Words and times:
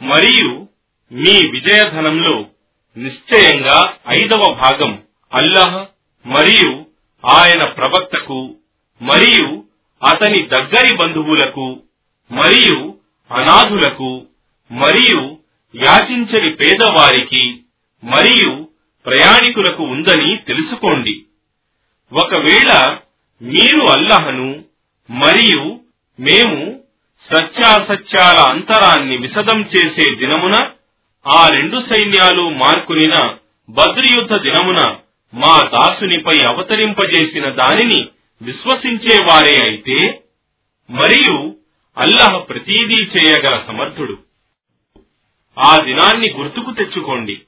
మరియు 0.00 0.68
మీ 1.12 1.46
విజయధనంలో 1.46 2.44
నిశ్చయంగా 2.96 3.98
ఐదవ 4.08 4.54
భాగం 4.54 5.02
అల్లాహ్ 5.32 5.86
మరియు 6.26 6.86
ఆయన 7.24 7.64
ప్రవక్తకు 7.64 8.56
మరియు 9.02 9.64
అతని 10.02 10.46
దగ్గరి 10.46 10.96
బంధువులకు 10.96 11.82
మరియు 12.30 12.98
అనాథులకు 13.32 14.26
మరియు 14.70 15.38
యాచించని 15.76 16.50
పేదవారికి 16.50 17.64
మరియు 18.04 18.68
ప్రయాణికులకు 19.06 19.82
ఉందని 19.82 20.36
తెలుసుకోండి. 20.36 21.26
ఒకవేళ 22.12 22.98
మీరు 23.42 23.80
అల్లహను 23.80 24.64
మరియు 25.10 25.80
మేము 26.20 26.79
సత్యాసత్యాల 27.28 28.52
అంతరాన్ని 28.52 29.16
విశదం 29.16 29.60
చేసే 29.60 30.14
దినమున 30.14 30.54
ఆ 31.26 31.48
రెండు 31.48 31.80
సైన్యాలు 31.80 32.48
మార్కునిన 32.48 33.36
బద్రియుద్ధ 33.70 34.36
దినమున 34.36 34.96
మా 35.34 35.60
దాసునిపై 35.74 36.46
అవతరింపజేసిన 36.46 37.48
దానిని 37.48 38.08
విశ్వసించేవారే 38.42 39.56
అయితే 39.64 40.20
మరియు 40.90 41.56
అల్లహ 41.98 42.38
ప్రతీదీ 42.38 43.02
చేయగల 43.04 43.64
సమర్థుడు. 43.66 44.18
ఆ 45.58 45.78
దినాన్ని 45.84 46.30
గుర్తుకు 46.30 46.70
తెచ్చుకోండి. 46.70 47.40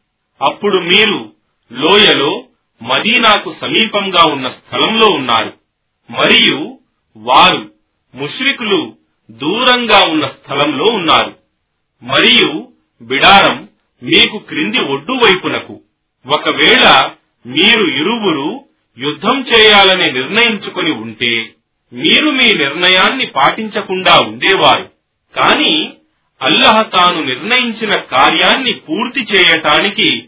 అప్పుడు 0.42 0.78
మీరు 0.78 1.32
లోయలో 1.72 2.44
మదీనాకు 2.82 3.54
సమీపంగా 3.60 4.32
ఉన్న 4.32 4.48
స్థలంలో 4.48 5.06
ఉన్నారు. 5.08 5.52
మరియు 6.10 6.78
వారు 7.16 7.72
ముష్రికులు 8.14 8.96
దూరంగా 9.32 10.10
ఉన్న 10.10 10.26
స్థలంలో 10.26 10.84
ఉన్నారు. 10.94 11.36
మరియు 12.02 12.68
బిడారం 13.02 13.68
మీకు 14.02 14.38
క్రింది 14.38 14.78
ఒడ్డు 14.78 15.12
వైపునకు. 15.12 15.80
ఒకవేళ 16.26 17.10
మీరు 17.46 17.82
ఇరువురు 17.84 18.64
యుద్ధం 18.98 19.40
చేయాలని 19.40 20.12
నిర్ణయించుకొని 20.12 20.92
ఉంటే 20.92 21.54
మీరు 21.92 22.30
మీ 22.30 22.52
నిర్ణయాన్ని 22.52 23.26
పాటించకుండా 23.26 24.28
ఉండేవారు. 24.28 24.90
కాని 25.38 25.92
అల్లహ 26.42 26.82
తాను 26.82 27.24
నిర్ణయించిన 27.24 27.90
కార్యాన్ని 27.90 28.72
పూర్తి 28.72 29.20
చేయటానికి 29.20 30.24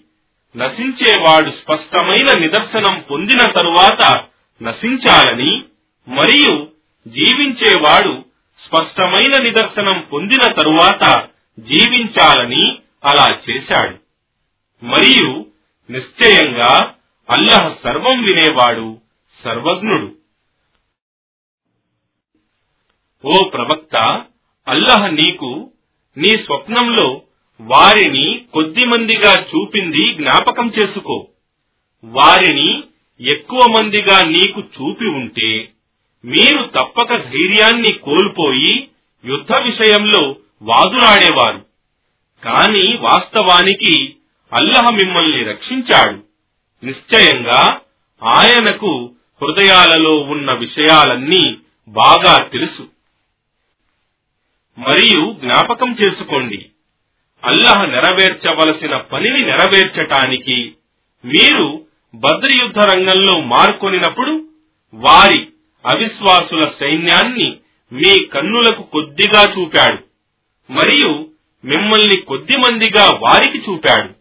నశించేవాడు 0.56 1.50
స్పష్టమైన 1.50 2.38
నిదర్శనం 2.38 3.04
పొందిన 3.10 3.38
తరువాత 3.38 4.24
నశించాలని 4.62 5.62
మరియు 6.08 6.68
జీవించేవాడు 7.06 8.23
స్పష్టమైన 8.68 9.42
నిదర్శనం 9.42 10.00
పొందిన 10.12 10.52
తరువాత 10.52 11.28
జీవించాలని 11.58 12.78
అలా 13.04 13.38
చేశాడు. 13.50 13.98
మరియు 14.84 15.46
నిశ్చయంగా 15.90 16.94
అల్లహ 17.30 17.76
సర్వం 17.84 18.24
వినేవాడు 18.24 19.00
సర్వజ్ఞుడు. 19.44 20.16
ఓ 23.24 23.48
ప్రవక్త 23.48 24.24
అల్లహ 24.68 25.06
నీకు 25.06 25.70
నీ 26.16 26.28
స్వప్నంలో 26.28 27.22
వారిని 27.60 28.44
కొద్ది 28.52 28.84
మందిగా 28.84 29.42
చూపింది 29.42 30.14
జ్ఞాపకం 30.14 30.72
చేసుకో. 30.78 31.28
వారిని 32.04 32.84
ఎక్కువ 33.20 33.60
మందిగా 33.76 34.22
నీకు 34.22 34.60
చూపి 34.60 35.06
ఉంటే 35.06 35.68
మీరు 36.24 36.70
తప్పక 36.74 37.16
ధైర్యాన్ని 37.16 37.92
కోల్పోయి 37.92 38.88
యుద్ధ 39.24 39.52
విషయంలో 39.60 40.36
వాదులాడేవారు 40.62 41.66
కాని 42.44 42.96
వాస్తవానికి 42.96 44.14
అల్లహ 44.52 44.90
మిమ్మల్ని 44.90 45.44
రక్షించాడు. 45.44 46.24
నిశ్చయంగా 46.86 47.80
ఆయనకు 48.22 49.12
హృదయాలలో 49.42 50.16
ఉన్న 50.16 50.52
విషయాలన్నీ 50.52 51.56
బాగా 51.88 52.44
తెలుసు. 52.44 52.88
మరియు 54.78 55.32
జ్ఞాపకం 55.32 55.96
చేసుకోండి 56.02 56.66
అల్లహ 57.44 57.84
నెరవేర్చవలసిన 57.84 58.96
పనిని 58.96 59.44
నెరవేర్చటానికి 59.44 60.74
మీరు 61.24 61.86
బద్రి 62.14 62.58
యుద్ధ 62.62 62.78
రంగంలో 62.78 63.40
మార్కొనినప్పుడు 63.40 64.48
వారి 64.94 65.48
అవిశ్వాసుల 65.86 66.62
సైన్యాన్ని 66.80 67.56
మీ 67.92 68.24
కన్నులకు 68.24 68.82
కొద్దిగా 68.82 69.54
చూపాడు. 69.58 70.04
మరియు 70.72 71.28
మిమ్మల్ని 71.64 72.20
కొద్ది 72.20 72.56
మందిగా 72.56 73.04
వారికి 73.04 73.58
చూపాడు. 73.58 74.12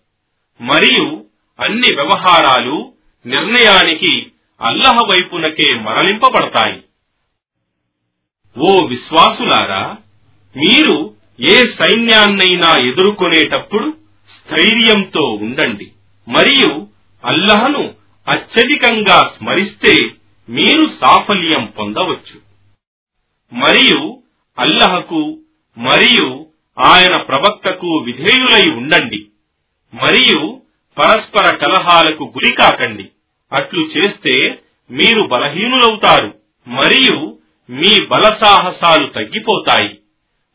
మరియు 0.63 1.25
అన్ని 1.59 1.95
వ్యవహారాలు 1.95 2.93
నిర్ణయానికి 3.25 4.31
అల్లహ 4.61 4.91
వైపునకే 4.91 5.73
మరలింపబడతాయి. 5.73 6.83
ఓ 8.57 8.85
విశ్వాసులారా 8.85 9.97
మీరు 10.57 11.13
ఏ 11.39 11.55
సైన్యాన్నైనా 11.55 12.87
ఎదుర్కొనేటప్పుడు 12.87 13.97
స్థైర్యంతో 14.29 15.23
ఉండండి. 15.23 15.91
మరియు 16.29 16.87
అల్లహను 17.25 17.93
అత్యధికంగా 18.27 19.31
స్మరిస్తే 19.37 20.09
మీరు 20.49 20.87
సాఫల్యం 20.87 21.65
పొందవచ్చు. 21.65 22.41
మరియు 23.53 24.21
అల్లహకు 24.59 25.39
మరియు 25.77 26.45
ఆయన 26.79 27.17
ప్రవక్తకు 27.21 27.87
విధేయులై 27.97 28.69
ఉండండి. 28.69 29.27
మరియు 29.93 30.61
పరస్పర 30.97 31.55
కలహాలకు 31.55 32.23
గురికాకండి 32.23 33.09
అట్లు 33.53 33.83
చేస్తే 33.83 34.63
మీరు 34.91 35.21
బలహీనులవుతారు. 35.21 36.39
మరియు 36.67 37.37
మీ 37.69 38.05
బల 38.05 38.21
సాహసాలు 38.21 39.07
తగ్గిపోతాయి. 39.07 39.97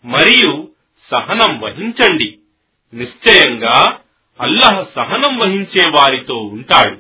మరియు 0.05 0.69
సహనం 1.11 1.61
వహించండి. 1.61 2.39
నిశ్చయంగా 2.95 3.99
అల్లహ 4.41 4.87
సహనం 4.95 5.39
వహించే 5.39 5.91
వారితో 5.91 6.35
ఉంటాడు. 6.35 6.99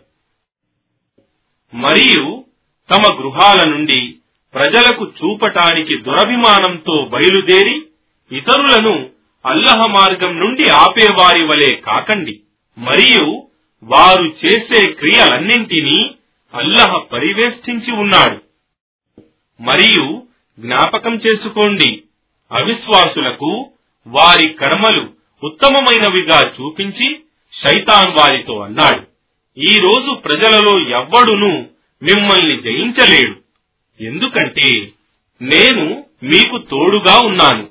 మరియు 1.76 2.44
తమ 2.91 3.15
గృహాల 3.21 3.69
నుండి 3.69 4.15
ప్రజలకు 4.54 5.04
చూపటానికి 5.04 5.97
దురభిమానంతో 5.97 7.09
బయలుదేరి 7.10 7.82
ఇతరులను 8.32 9.09
అల్లహ 9.47 9.82
మార్గం 9.91 10.38
నుండి 10.38 10.71
ఆపేవారి 10.71 11.44
వలె 11.44 11.75
కాకండి. 11.75 12.41
మరియు 12.78 13.43
వారు 13.82 14.34
చేసే 14.44 14.93
క్రియలన్నింటినీ 14.93 16.10
అల్లహ 16.54 16.99
పరివేష్టించి 16.99 17.93
ఉన్నాడు. 17.93 18.43
మరియు 19.60 20.22
జ్ఞాపకం 20.59 21.15
చేసుకోండి 21.15 22.03
అవిశ్వాసులకు 22.53 23.70
వారి 24.06 24.49
కర్మలు 24.49 25.10
ఉత్తమమైనవిగా 25.44 26.41
చూపించి 26.49 27.19
శైతాన్ 27.53 28.12
వారితో 28.19 28.60
అన్నాడు. 28.60 29.03
ఈ 29.59 29.78
రోజు 29.78 30.15
ప్రజలలో 30.15 30.99
ఎవ్వడును 30.99 31.66
మిమ్మల్ని 32.03 32.62
జయించలేడు. 32.62 33.36
ఎందుకంటే 34.00 34.92
నేను 35.42 36.04
మీకు 36.22 36.59
తోడుగా 36.59 37.26
ఉన్నాను. 37.26 37.69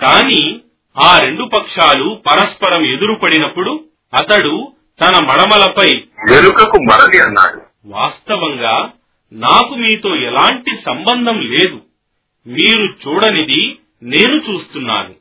కాని 0.00 0.60
ఆ 1.02 1.20
రెండు 1.20 1.44
పక్షాలు 1.44 2.22
పరస్పరం 2.26 2.84
ఎదురుపడినప్పుడు 2.84 3.84
అతడు 4.14 4.72
తన 5.00 5.24
మడమలపై 5.24 5.92
వెనుకకు 6.30 6.82
మరలి 6.82 7.22
అన్నాడు. 7.22 7.60
వాస్తవంగా 7.84 8.90
నాకు 9.32 9.74
మీతో 9.74 10.16
ఎలాంటి 10.16 10.76
సంబంధం 10.86 11.40
లేదు. 11.40 11.80
మీరు 12.46 12.82
చూడనిది 12.82 13.78
నేను 14.02 14.34
చూస్తున్నాను. 14.34 15.14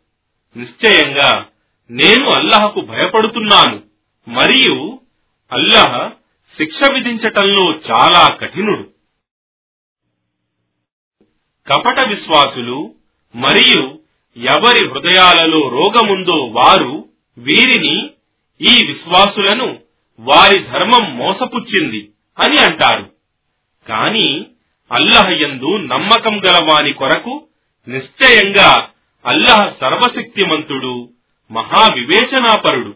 నిశ్చయంగా 0.58 1.46
నేను 1.92 2.30
అల్లహకు 2.30 2.82
భయపడుతున్నాను. 2.82 3.82
మరియు 4.28 5.00
అల్లహ 5.52 6.12
శిక్ష 6.58 6.92
విధించటంలో 6.94 7.72
చాలా 7.72 8.34
కఠినుడు. 8.36 8.90
కపట 11.68 12.08
విశ్వాసులు 12.08 12.96
మరియు 13.36 14.00
ఎవరి 14.38 14.88
హృదయాలలో 14.88 15.70
రోగముందో 15.70 16.36
వారు 16.36 17.10
వీరిని 17.38 18.10
ఈ 18.62 18.88
విశ్వాసులను 18.88 19.80
వారి 20.20 20.64
ధర్మం 20.64 21.18
మోసపుచ్చింది 21.18 22.10
అని 22.40 22.60
అంటారు. 22.60 23.12
కాని 23.88 24.46
అల్లహయందు 24.92 25.78
నమ్మకం 25.78 26.38
గల 26.38 26.68
వాని 26.72 26.94
కొరకు 26.94 27.48
నిశ్చయంగా 27.88 28.90
అల్లహ 29.26 29.74
సర్వశక్తిమంతుడు 29.82 31.10
మహావివేచనాపరుడు. 31.52 32.96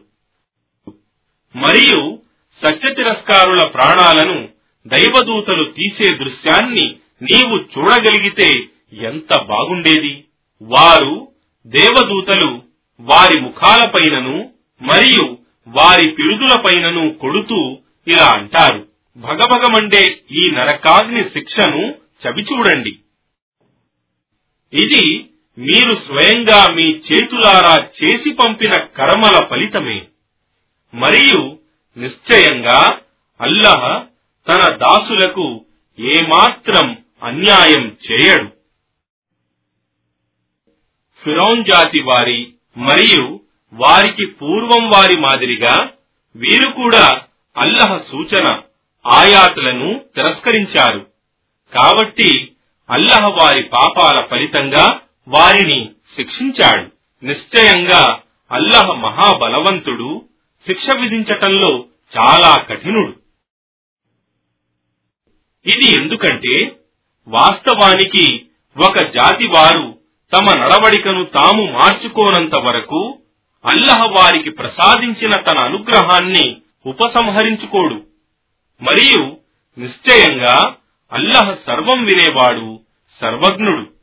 మరియు 1.55 2.19
సత్య 2.65 2.94
తిరస్కారుల 2.94 3.63
ప్రాణాలను 3.67 4.50
దైవదూతలు 4.88 5.63
తీసే 5.63 6.15
దృశ్యాన్ని 6.15 6.95
నీవు 7.21 7.57
చూడగలిగితే 7.57 8.59
ఎంత 8.94 9.41
బాగుండేది? 9.41 10.23
వారు 10.61 11.31
దేవదూతలు 11.67 12.61
వారి 13.00 13.41
ముఖాలపైనను 13.41 14.51
మరియు 14.81 15.38
వారి 15.67 16.11
పిరుదులపైనను 16.11 17.13
కొడుతూ 17.13 17.77
ఇలా 18.07 18.27
అంటారు. 18.27 18.88
భగభగమండే 19.17 20.21
ఈ 20.31 20.51
నరకాగ్ని 20.51 21.23
శిక్షను 21.23 21.95
చవిచూడండి. 22.27 22.97
ఇది 24.73 25.25
మీరు 25.57 25.95
స్వయంగా 25.95 26.73
మీ 26.73 26.83
చేతులారా 26.83 27.88
చేసి 28.03 28.33
పంపిన 28.33 28.71
కర్మల 28.71 29.45
ఫలితమే. 29.45 30.01
మరియు 30.94 31.58
నిశ్చయంగా 31.97 33.00
అల్లహ 33.41 34.03
తన 34.50 34.69
దాసులకు 34.69 35.65
ఏమాత్రం 36.00 36.97
అన్యాయం 37.24 37.97
చేయడు. 38.12 38.47
ఫిరౌన్ 41.24 41.65
జాతి 41.65 42.01
వారి 42.01 42.53
మరియు 42.77 43.39
వారికి 43.74 44.25
పూర్వం 44.25 44.89
వారి 44.89 45.19
మాదిరిగా 45.19 45.91
వీరు 46.36 46.71
కూడా 46.71 47.21
అల్లహ 47.57 47.97
సూచన 48.12 48.62
ఆయాతులను 49.07 50.01
తిరస్కరించారు. 50.15 51.07
కాబట్టి 51.74 52.51
అల్లహ 52.89 53.27
వారి 53.27 53.63
పాపాల 53.63 54.25
ఫలితంగా 54.25 55.01
వారిని 55.27 55.91
శిక్షించాడు. 56.15 56.91
నిశ్చయంగా 57.25 58.19
అల్లహ 58.51 58.94
మహాబలవంతుడు 58.94 60.25
శిక్ష 60.67 60.95
విధించటంలో 61.01 61.85
చాలా 62.17 62.61
కఠినుడు. 62.61 63.13
ఇది 65.69 66.00
ఎందుకంటే 66.00 66.75
వాస్తవానికి 67.27 68.45
ఒక 68.88 69.03
జాతి 69.03 69.45
వారు 69.47 70.00
తమ 70.33 70.45
నడవడికను 70.57 71.25
తాము 71.25 71.65
మార్చుకోనంత 71.65 72.56
వరకు 72.56 73.19
అల్లహ 73.65 74.07
వారికి 74.09 74.50
ప్రసాదించిన 74.50 75.35
తన 75.35 75.57
అనుగ్రహాన్ని 75.57 76.57
ఉపసంహరించుకోడు. 76.85 78.05
మరియు 78.81 79.38
నిశ్చయంగా 79.77 80.75
అల్లహ 81.12 81.55
సర్వం 81.67 82.05
వినేవాడు 82.05 82.79
సర్వజ్ఞుడు. 83.21 83.94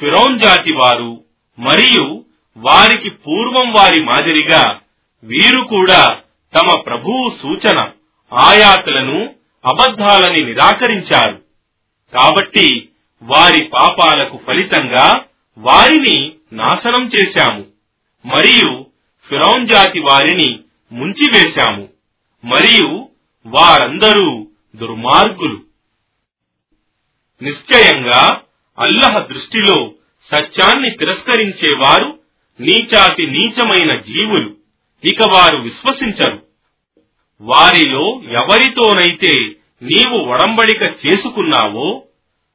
ఫిరౌన్ 0.00 0.40
జాతి 0.40 0.72
వారు 0.72 1.24
మరియు 1.58 2.24
వారికి 2.56 3.10
పూర్వం 3.10 3.72
వారి 3.72 4.02
మాదిరిగా 4.02 4.80
వీరు 5.24 5.64
కూడా 5.64 6.18
తమ 6.54 6.80
ప్రభువు 6.80 7.36
సూచన 7.42 7.90
ఆయాతులను 8.32 9.34
అబద్ధాలని 9.64 10.44
నిరాకరించారు. 10.44 11.42
కాబట్టి 12.18 12.88
వారి 13.22 13.64
పాపాలకు 13.64 14.40
ఫలితంగా 14.46 15.24
వారిని 15.58 16.32
నాశనం 16.52 17.06
చేశాము. 17.06 17.64
మరియు 18.26 18.86
ఫిరౌన్ 19.28 19.68
జాతి 19.68 20.00
వారిని 20.00 20.58
ముంచివేశాము. 20.92 21.88
మరియు 22.44 23.08
వారందరూ 23.46 24.48
దుర్మార్గులు. 24.76 25.62
నిశ్చయంగా 27.42 28.40
అల్లహ 28.78 29.18
దృష్టిలో 29.18 29.92
సత్యాన్ని 30.34 30.90
తిరస్కరించేవారు 30.90 32.18
నీచాతి 32.60 33.26
నీచమైన 33.26 34.00
జీవులు. 34.00 34.63
ఇక 35.04 35.28
వారు 35.28 35.56
విశ్వసించరు. 35.58 36.42
వారిలో 37.40 38.22
ఎవరితోనైతే 38.30 39.32
నీవు 39.82 40.18
ఒడంబడిక 40.18 40.82
చేసుకున్నావో 40.82 42.02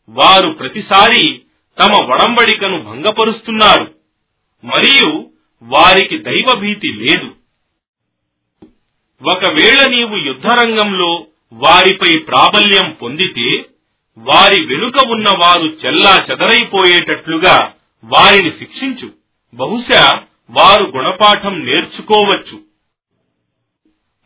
వారు 0.10 0.50
ప్రతిసారి 0.50 1.42
తమ 1.80 2.06
ఒడంబడికను 2.06 2.84
భంగపరుస్తున్నారు 2.84 3.96
మరియు 4.66 5.30
వారికి 5.62 6.18
దైవభీతి 6.18 6.88
లేదు. 6.94 7.36
ఒకవేళ 9.24 9.86
నీవు 9.90 10.18
యుద్ధరంగంలో 10.18 11.26
వారిపై 11.54 12.20
ప్రాబల్యం 12.20 12.92
పొందితే 12.92 13.66
వారి 14.18 14.66
వెనుక 14.66 14.96
ఉన్న 15.08 15.30
వారు 15.38 15.78
చెల్లా 15.86 16.26
చెదరైపోయేటట్లుగా 16.32 17.74
వారిని 18.04 18.52
శిక్షించు. 18.52 19.12
బహుశా 19.54 20.24
వారు 20.50 20.84
గుణపాఠం 20.84 21.66
నేర్చుకోవచ్చు. 21.66 22.60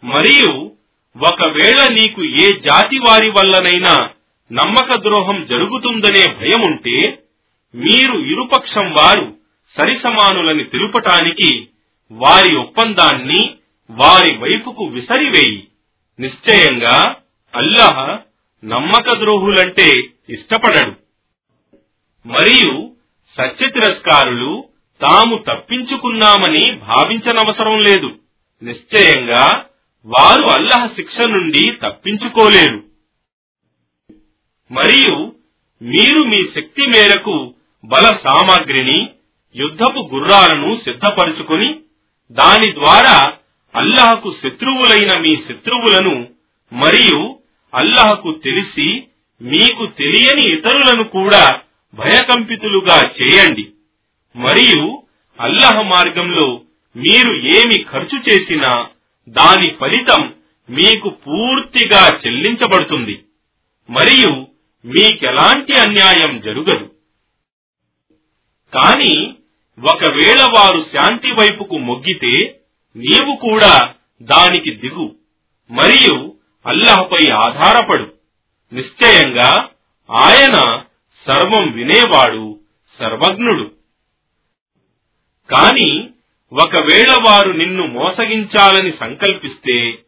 మరియు 0.04 0.72
ఒకవేళ 1.18 1.94
నీకు 1.94 2.24
ఏ 2.24 2.60
జాతి 2.60 3.00
వారి 3.00 3.30
వల్లనైనా 3.30 4.10
నమ్మక 4.52 4.96
ద్రోహం 4.96 5.46
జరుగుతుందనే 5.50 6.34
భయముంటే 6.34 7.24
మీరు 7.76 8.14
ఇరుపక్షం 8.14 8.92
వారు 8.92 9.36
సరిసమానులని 9.82 10.64
తెలుపటానికి 10.64 11.68
వారి 12.12 12.56
ఒప్పందాన్ని 12.56 13.54
వారి 13.90 14.38
వైపుకు 14.38 14.86
విసరివేయి. 14.86 15.68
నిశ్చయంగా 16.20 17.16
అల్లహ 17.56 18.20
నమ్మక 18.66 19.14
ద్రోహులంటే 19.14 20.04
ఇష్టపడడు. 20.30 20.94
మరియు 22.28 22.92
సత్య 23.38 23.70
తిరస్కారులు 23.70 24.70
తాము 25.04 25.44
తప్పించుకున్నామని 25.48 26.76
భావించనవసరం 26.76 27.80
లేదు. 27.80 28.12
నిశ్చయంగా 28.64 29.66
వారు 30.06 30.52
అల్లహ 30.52 30.88
శిక్ష 30.88 31.20
నుండి 31.20 31.72
తప్పించుకోలేరు. 31.72 32.84
మరియు 34.72 35.36
మీరు 35.82 36.20
మీ 36.20 36.44
శక్తి 36.44 36.88
మేరకు 36.88 37.54
బల 37.86 38.04
సామాగ్రిని 38.04 39.10
యుద్ధపు 39.56 40.10
గుర్రాలను 40.14 40.76
సిద్ధపరుచుకుని 40.76 41.80
దాని 42.32 42.74
ద్వారా 42.74 43.34
అల్లహకు 43.76 44.36
శత్రువులైన 44.44 45.20
మీ 45.20 45.36
శత్రువులను 45.36 46.28
మరియు 46.74 47.40
అల్లహకు 47.74 48.40
తెలిసి 48.44 49.04
మీకు 49.42 49.86
తెలియని 49.86 50.58
ఇతరులను 50.58 51.04
కూడా 51.04 51.62
భయకంపితులుగా 51.94 53.02
చేయండి. 53.02 53.73
మరియు 54.36 55.04
అల్లహ 55.40 55.82
మార్గంలో 55.82 56.62
మీరు 56.96 57.34
ఏమి 57.34 57.84
ఖర్చు 57.84 58.20
చేసినా 58.30 58.88
దాని 59.30 59.72
ఫలితం 59.72 60.34
మీకు 60.70 61.10
పూర్తిగా 61.10 62.20
చెల్లించబడుతుంది. 62.28 63.24
మరియు 63.90 64.48
మీకెలాంటి 64.86 65.80
అన్యాయం 65.80 66.40
జరుగదు. 66.40 66.92
కాని 68.74 69.34
ఒకవేళ 69.80 70.48
వారు 70.58 70.86
శాంతి 70.94 71.32
వైపుకు 71.32 71.78
మొగ్గితే 71.78 72.60
నీవు 72.96 73.36
కూడా 73.36 73.94
దానికి 74.22 74.72
దిగు. 74.72 75.16
మరియు 75.72 76.34
అల్లహపై 76.66 77.32
ఆధారపడు. 77.32 78.14
నిశ్చయంగా 78.74 79.68
ఆయన 80.12 80.84
సర్వం 81.28 81.72
వినేవాడు 81.72 82.60
సర్వజ్ఞుడు. 83.00 83.83
కాని 85.50 86.10
ఒకవేళ 86.54 87.18
వారు 87.28 87.52
నిన్ను 87.52 87.88
మోసగించాలని 87.88 88.94
సంకల్పిస్తే 89.00 90.00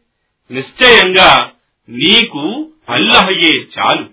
నిశ్చయంగా 0.50 1.50
నీకు 1.88 2.70
అల్లహయే 2.88 3.60
చాలు. 3.60 4.06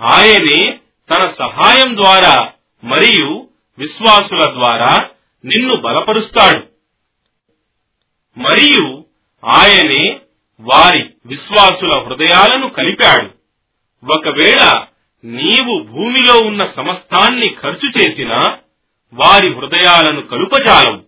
ఆయనే 0.00 0.78
తన 1.10 1.34
సహాయం 1.38 1.96
ద్వారా 1.96 2.52
మరియు 2.84 3.48
విశ్వాసుల 3.78 4.40
ద్వారా 4.52 5.08
నిన్ను 5.44 5.76
బలపరుస్తాడు. 5.76 6.66
మరియు 8.38 9.04
ఆయనే 9.44 10.20
వారి 10.60 11.10
విశ్వాసుల 11.26 11.90
హృదయాలను 11.98 12.68
కలిపాడు. 12.68 13.30
ఒకవేళ 14.12 14.84
నీవు 15.24 15.82
భూమిలో 15.82 16.38
ఉన్న 16.38 16.66
సమస్తాన్ని 16.76 17.54
ఖర్చు 17.60 18.00
చేసినా 18.00 18.42
వారి 19.14 19.54
హృదయాలను 19.54 20.22
కలుపజాలవు. 20.22 21.02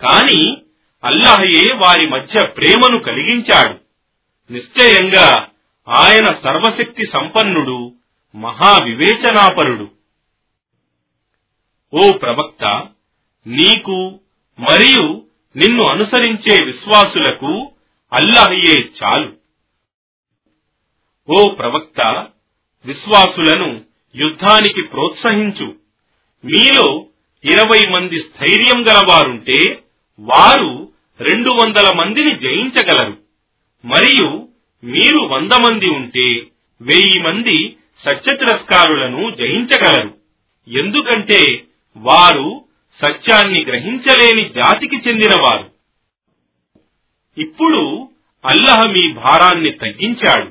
కాని 0.00 0.56
అల్లాహయే 1.04 1.74
వారి 1.74 2.08
మధ్య 2.08 2.48
ప్రేమను 2.48 2.98
కలిగించాడు. 2.98 3.78
నిశ్చయంగా 4.52 5.48
ఆయన 5.88 6.24
సర్వశక్తి 6.24 7.06
సంపన్నుడు 7.06 7.92
మహావివేచనాపరుడు. 8.34 9.90
ఓ 11.94 12.12
ప్రవక్త 12.12 12.86
నీకు 13.46 14.20
మరియు 14.58 15.24
నిన్ను 15.56 15.84
అనుసరించే 15.90 16.64
విశ్వాసులకు 16.64 17.72
అల్లహయే 18.12 18.88
చాలు. 19.02 19.32
ఓ 21.36 21.48
ప్రవక్త 21.48 22.26
విశ్వాసులను 22.86 23.80
యుద్ధానికి 24.16 24.82
ప్రోత్సహించు. 24.82 25.74
మీలో 26.44 27.06
ఇరవై 27.44 27.82
మంది 27.90 28.18
స్థైర్యం 28.18 28.82
గలవారుంటే 28.82 29.78
వారు 30.20 30.92
రెండు 31.20 31.50
వందల 31.50 31.96
మందిని 31.96 32.38
జయించగలరు. 32.38 33.18
మరియు 33.84 34.48
మీరు 34.84 35.18
వంద 35.18 35.52
మంది 35.52 35.90
ఉంటే 35.90 36.46
వెయ్యి 36.80 37.22
మంది 37.22 37.76
సత్య 38.04 38.36
తిరస్కారులను 38.36 39.30
జయించగలరు. 39.30 40.14
ఎందుకంటే 40.68 41.64
వారు 41.96 42.64
సత్యాన్ని 43.06 43.64
గ్రహించలేని 43.64 44.48
జాతికి 44.48 44.96
చెందినవారు. 44.96 45.70
ఇప్పుడు 47.40 48.08
అల్లహ 48.44 48.84
మీ 48.84 49.12
భారాన్ని 49.12 49.70
తగ్గించాడు. 49.70 50.50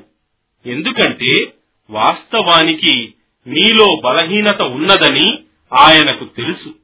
ఎందుకంటే 0.68 1.52
వాస్తవానికి 1.90 3.14
మీలో 3.46 4.00
బలహీనత 4.04 4.62
ఉన్నదని 4.62 5.38
ఆయనకు 5.72 6.24
తెలుసు. 6.24 6.83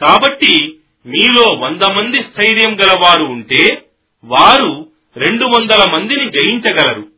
కాబట్టి 0.00 0.78
మీలో 1.06 1.54
వంద 1.54 1.82
మంది 1.82 2.22
స్థైర్యం 2.22 2.74
గలవారు 2.74 3.24
ఉంటే 3.24 3.86
వారు 4.24 4.90
రెండు 5.16 5.44
వందల 5.44 5.90
మందిని 5.90 6.30
జయించగలరు. 6.30 7.08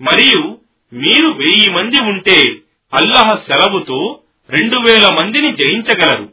మరియు 0.00 0.58
మీరు 0.92 1.28
వెయ్యి 1.28 1.70
మంది 1.70 2.02
ఉంటే 2.02 2.44
అల్లహ 2.94 3.28
సెలవుతో 3.28 4.20
రెండు 4.50 4.76
వేల 4.76 5.14
మందిని 5.14 5.56
జయించగలరు. 5.56 6.32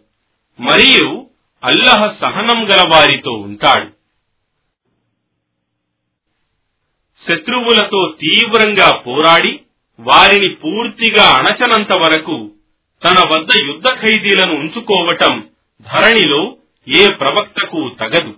మరియు 0.60 1.27
అల్లహ 1.63 2.15
సహనం 2.22 2.72
గల 2.72 2.89
వారితో 2.92 3.32
ఉంటాడు. 3.32 3.96
శత్రువులతో 7.27 8.15
తీవ్రంగా 8.20 8.98
పోరాడి 8.98 9.60
వారిని 10.00 10.56
పూర్తిగా 10.56 11.24
అణచనంత 11.24 11.98
వరకు 11.98 12.51
తన 13.04 13.15
వద్ద 13.32 13.50
యుద్ధ 13.68 13.86
ఖైదీలను 14.01 14.56
ఉంచుకోవటం 14.56 15.50
ధరణిలో 15.82 16.58
ఏ 16.98 17.08
ప్రవక్తకు 17.08 17.91
తగదు. 18.00 18.36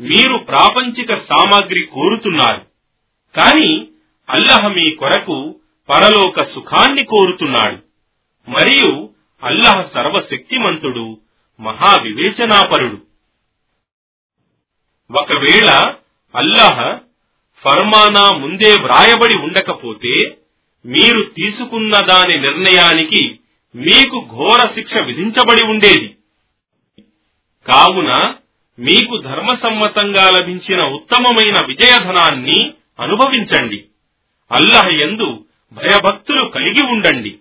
మీరు 0.00 0.36
ప్రాపంచిక 0.36 1.14
సామాగ్రి 1.14 1.82
కోరుతున్నారు. 1.92 2.66
కాని 3.38 3.86
అల్లహ 4.30 4.68
మీ 4.68 4.90
కొరకు 4.90 5.60
పరలోక 5.88 6.54
సుఖాన్ని 6.54 7.04
కోరుతున్నాడు. 7.04 7.78
మరియు 8.50 9.10
అల్లహ 9.42 9.86
సర్వశక్తిమంతుడు 9.94 11.20
మహావివేచనాపరుడు. 11.60 12.98
ఒకవేళ 15.12 15.94
అల్లహ 16.34 16.98
ఫర్మానా 17.64 18.36
ముందే 18.36 18.74
వ్రాయబడి 18.82 19.36
ఉండకపోతే 19.36 20.36
మీరు 20.84 21.22
తీసుకున్న 21.22 21.98
దాని 22.06 22.40
నిర్ణయానికి 22.40 23.40
మీకు 23.74 24.26
ఘోర 24.30 24.74
శిక్ష 24.74 24.96
విధించబడి 24.96 25.64
ఉండేది. 25.64 26.16
కావున 27.68 28.34
మీకు 28.78 29.16
ధర్మసమ్మతంగా 29.16 30.30
లభించిన 30.30 30.80
ఉత్తమమైన 30.82 31.66
విజయధనాన్ని 31.66 32.72
అనుభవించండి. 32.98 33.84
అల్లహ 34.52 34.88
ఎందు 34.88 35.44
భయభక్తులు 35.72 36.44
కలిగి 36.44 36.82
ఉండండి. 36.86 37.38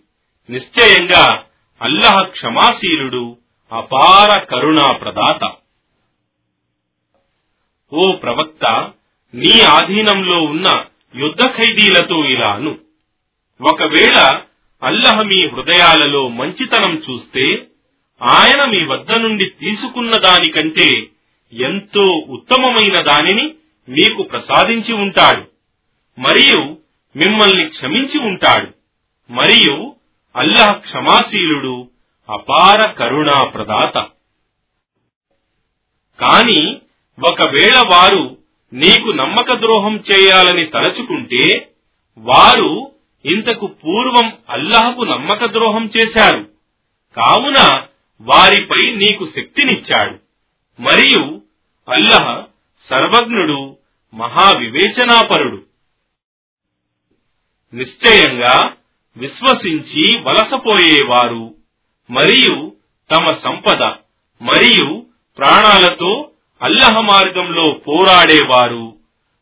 నిశ్చయంగా 0.49 1.43
అల్లహ 1.81 2.21
క్షమాశీలుడు 2.21 3.37
అపార 3.71 4.39
కరుణా 4.43 4.91
ప్రదాత 4.91 5.51
ఓ 7.93 8.11
ప్రవక్త 8.11 8.93
నీ 9.33 9.61
ఆధీనంలో 9.61 10.41
ఉన్న 10.41 10.85
యుద్ధ 11.15 11.45
ఖైదీలతో 11.45 12.25
ఇలాను 12.25 12.77
ఒకవేళ 13.61 14.41
అల్లహ 14.83 15.21
మీ 15.21 15.47
హృదయాలలో 15.47 16.27
మంచితనం 16.27 17.03
చూస్తే 17.09 17.70
ఆయన 18.21 18.69
మీ 18.69 18.85
వద్ద 18.85 19.11
నుండి 19.11 19.45
తీసుకున్న 19.45 20.11
దానికంటే 20.15 21.07
ఎంతో 21.53 22.11
ఉత్తమమైన 22.29 23.05
దానిని 23.05 23.55
మీకు 23.89 24.23
ప్రసాదించి 24.23 24.93
ఉంటాడు. 24.93 25.47
మరియు 26.19 26.77
మిమ్మల్ని 27.15 27.69
క్షమించి 27.69 28.19
ఉంటాడు. 28.19 28.67
మరియు 29.31 29.95
అల్లహ 30.35 30.71
క్షమాశీలుడు 30.71 31.89
అపార 32.29 32.91
కరుణా 32.91 33.43
ప్రదాత 33.43 33.93
కాని 36.19 36.77
ఒకవేళ 37.31 37.83
వారు 37.91 38.37
నీకు 38.73 39.11
నమ్మక 39.11 39.55
ద్రోహం 39.55 40.03
చేయాలని 40.11 40.65
తలచుకుంటే 40.65 41.69
వారు 42.17 42.91
ఇంతకు 43.25 43.67
పూర్వం 43.67 44.33
అల్లహకు 44.49 45.01
నమ్మక 45.01 45.45
ద్రోహం 45.45 45.89
చేశారు. 45.97 46.49
కావున 47.17 47.83
వారిపై 48.21 48.95
నీకు 48.95 49.29
శక్తినిచ్చాడు. 49.35 50.17
మరియు 50.81 51.41
అల్లహ 51.89 52.43
సర్వజ్ఞుడు 52.89 53.77
మహావివేచనాపరుడు. 54.13 55.63
నిశ్చయంగా 57.73 58.73
విశ్వసించి 59.17 60.19
వలసపోయేవారు 60.19 61.55
మరియు 62.11 62.75
తమ 63.11 63.25
సంపద 63.43 63.83
మరియు 64.41 65.05
ప్రాణాలతో 65.37 66.31
అల్లహ 66.61 66.99
మార్గంలో 66.99 67.73
పోరాడేవారు 67.73 68.97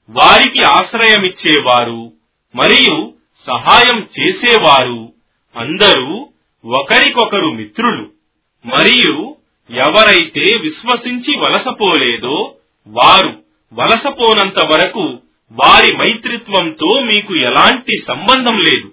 వారికి 0.10 0.64
ఆశ్రయమిచ్చేవారు 0.64 2.14
మరియు 2.56 3.14
సహాయం 3.48 4.10
చేసేవారు 4.20 5.14
అందరూ 5.56 6.30
ఒకరికొకరు 6.66 7.52
మిత్రులు. 7.52 8.19
మరియు 8.66 9.36
ఎవరైతే 9.70 10.40
విశ్వసించి 10.40 11.38
వలసపోలేదో 11.38 12.56
వారు 12.88 13.44
వలసపోనంత 13.74 14.66
వరకు 14.68 15.18
వారి 15.52 15.98
మైత్రిత్వంతో 15.98 17.02
మీకు 17.02 17.36
ఎలాంటి 17.36 18.04
సంబంధం 18.08 18.58
లేదు. 18.58 18.92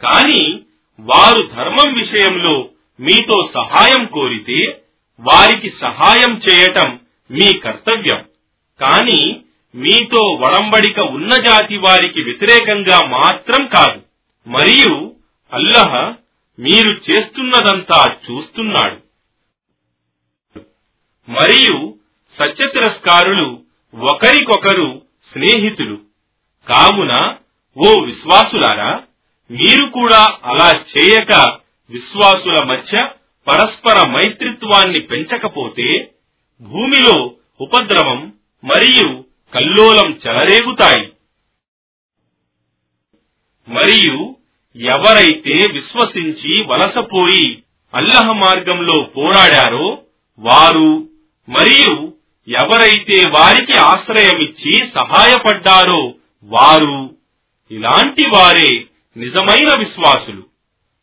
కాని 0.00 0.60
వారు 1.00 1.50
ధర్మం 1.56 1.94
విషయంలో 1.94 2.68
మీతో 3.00 3.50
సహాయం 3.54 4.06
కోరితే 4.06 4.80
వారికి 5.20 5.72
సహాయం 5.80 6.40
చేయటం 6.50 7.00
మీ 7.30 7.58
కర్తవ్యం. 7.58 8.24
కాని 8.80 9.40
మీతో 9.74 10.26
వడంబడిక 10.26 11.00
ఉన్న 11.00 11.36
జాతి 11.36 11.76
వారికి 11.76 12.22
వ్యతిరేకంగా 12.22 13.06
మాత్రం 13.06 13.66
కాదు. 13.66 14.00
మరియు 14.48 15.14
అల్లహ 15.52 16.14
మీరు 16.58 16.90
చేస్తున్నదంతా 16.90 18.14
చూస్తున్నాడు. 18.14 19.08
మరియు 21.30 21.98
సత్య 22.38 22.66
తిరస్కారులు 22.66 23.62
ఒకరికొకరు 23.94 25.02
స్నేహితులు. 25.32 25.96
కావున 26.68 27.36
ఓ 27.76 28.04
విశ్వాసులారా 28.04 29.02
మీరు 29.50 29.86
కూడా 29.86 30.38
అలా 30.44 30.80
చేయక 30.80 31.58
విశ్వాసుల 31.90 32.64
మధ్య 32.64 33.08
పరస్పర 33.46 34.10
మైత్రిత్వాన్ని 34.10 35.00
పెంచకపోతే 35.00 36.14
భూమిలో 36.60 37.34
ఉపద్రవం 37.60 38.32
మరియు 38.64 39.24
కల్లోలం 39.54 40.20
చెలరేగుతాయి. 40.26 41.12
మరియు 43.68 44.36
ఎవరైతే 44.78 45.66
విశ్వసించి 45.72 46.64
వలసపోయి 46.66 47.62
అల్లహ 47.94 48.32
మార్గంలో 48.32 49.02
పోరాడారో 49.02 50.02
వారు 50.38 51.08
మరియు 51.48 52.12
ఎవరైతే 52.48 53.30
వారికి 53.30 53.78
ఆశ్రయమిచ్చి 53.78 54.90
సహాయపడ్డారో 54.94 56.14
వారు 56.44 57.14
ఇలాంటి 57.70 58.28
వారే 58.28 58.84
నిజమైన 59.16 59.78
విశ్వాసులు. 59.78 60.42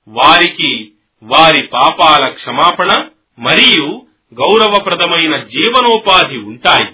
వారికి 0.08 0.92
వారి 1.24 1.64
పాపాల 1.64 2.30
క్షమాపణ 2.30 3.10
మరియు 3.40 4.06
గౌరవప్రదమైన 4.34 5.44
జీవనోపాధి 5.44 6.38
ఉంటాయి. 6.38 6.88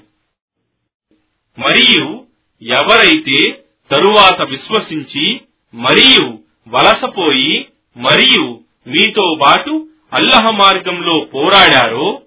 మరియు 1.59 2.25
ఎవరైతే 2.61 3.51
తరువాత 3.91 4.41
విశ్వసించి 4.41 5.41
మరియు 5.73 6.40
వలసపోయి 6.67 7.67
మరియు 7.97 8.61
మీతో 8.87 9.35
బాటు 9.35 9.87
అల్లహ 10.13 10.49
మార్గంలో 10.51 11.19
పోరాడారో 11.19 12.21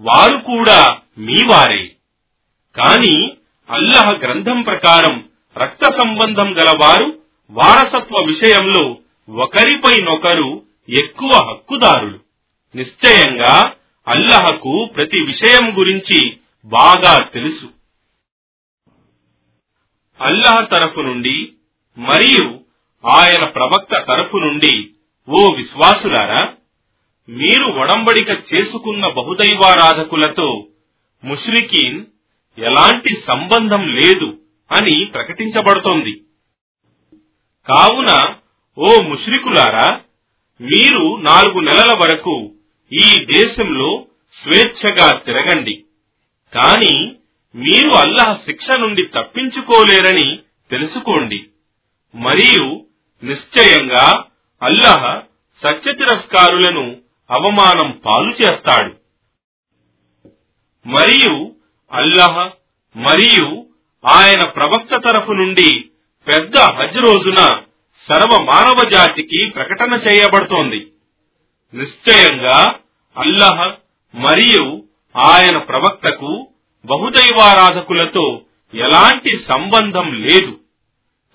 వారు 0.00 0.38
కూడా 0.38 0.98
మీవారే 1.18 1.96
కాని 2.76 3.32
అల్లహ 3.70 4.10
గ్రంథం 4.10 4.62
ప్రకారం 4.62 5.28
రక్త 5.56 5.84
సంబంధం 5.84 6.58
గలవారు 6.58 7.20
వారసత్వ 7.50 8.24
విషయంలో 8.26 8.98
ఒకరిపైనొకరు 9.28 10.62
ఎక్కువ 10.88 11.32
హక్కుదారులు. 11.32 12.18
నిశ్చయంగా 12.76 13.74
అల్లహకు 14.08 14.84
ప్రతి 14.96 15.20
విషయం 15.20 15.78
గురించి 15.78 16.36
బాగా 16.64 17.18
తెలుసు. 17.18 17.66
అల్లహ 20.20 20.60
తరఫు 20.64 21.00
నుండి 21.00 21.52
మరియు 21.98 22.59
ఆయన 23.04 23.48
ప్రవక్త 23.48 24.04
తరఫు 24.08 24.36
నుండి 24.36 24.90
ఓ 25.28 25.54
విశ్వాసులారా 25.54 26.52
మీరు 27.28 27.64
ఒడంబడిక 27.64 28.30
చేసుకున్న 28.30 29.06
బహుదైవారాధకులతో 29.06 30.66
ముష్రికీన్ 31.24 32.04
ఎలాంటి 32.58 33.22
సంబంధం 33.26 33.88
లేదు 33.88 34.38
అని 34.72 35.04
ప్రకటించబడుతోంది. 35.04 36.20
కావున 37.66 38.34
ఓ 38.78 39.02
ముష్రికులారా 39.02 40.00
మీరు 40.60 41.16
నాలుగు 41.16 41.60
నెలల 41.60 41.96
వరకు 41.98 42.54
ఈ 42.92 43.24
దేశంలో 43.24 44.06
స్వేచ్ఛగా 44.42 45.12
తిరగండి. 45.12 45.84
కాని 46.54 47.12
మీరు 47.54 47.90
అల్లాహ్ 47.90 48.46
శిక్ష 48.46 48.66
నుండి 48.78 49.02
తప్పించుకోలేరని 49.02 50.38
తెలుసుకోండి. 50.70 51.44
మరియు 52.14 52.86
నిశ్చయంగా 53.24 54.24
అల్లాహ్ 54.62 55.20
సత్యతిరస్కారులను 55.66 56.96
అవమానం 57.30 58.00
పాలు 58.06 58.30
చేస్తాడు. 58.30 58.94
మరియు 60.88 61.54
అల్లాహ్ 61.92 62.50
మరియు 62.98 63.66
ఆయన 64.06 64.48
ప్రవక్త 64.48 64.96
తరఫు 64.96 65.32
నుండి 65.32 65.84
పెద్ద 66.28 66.58
హజ్ 66.58 66.96
రోజున 66.96 67.36
సర్వ 68.12 68.42
మానవ 68.42 68.90
జాతికి 68.90 69.50
ప్రకటన 69.50 69.92
చేయబడుతోంది. 69.92 70.92
నిశ్చయంగా 71.74 72.74
అల్లహ 73.16 73.72
మరియు 74.14 74.84
ఆయన 75.16 75.58
ప్రవక్తకు 75.58 76.48
బహుదైవారాధకులతో 76.84 78.42
ఎలాంటి 78.74 79.44
సంబంధం 79.52 80.14
లేదు. 80.14 80.60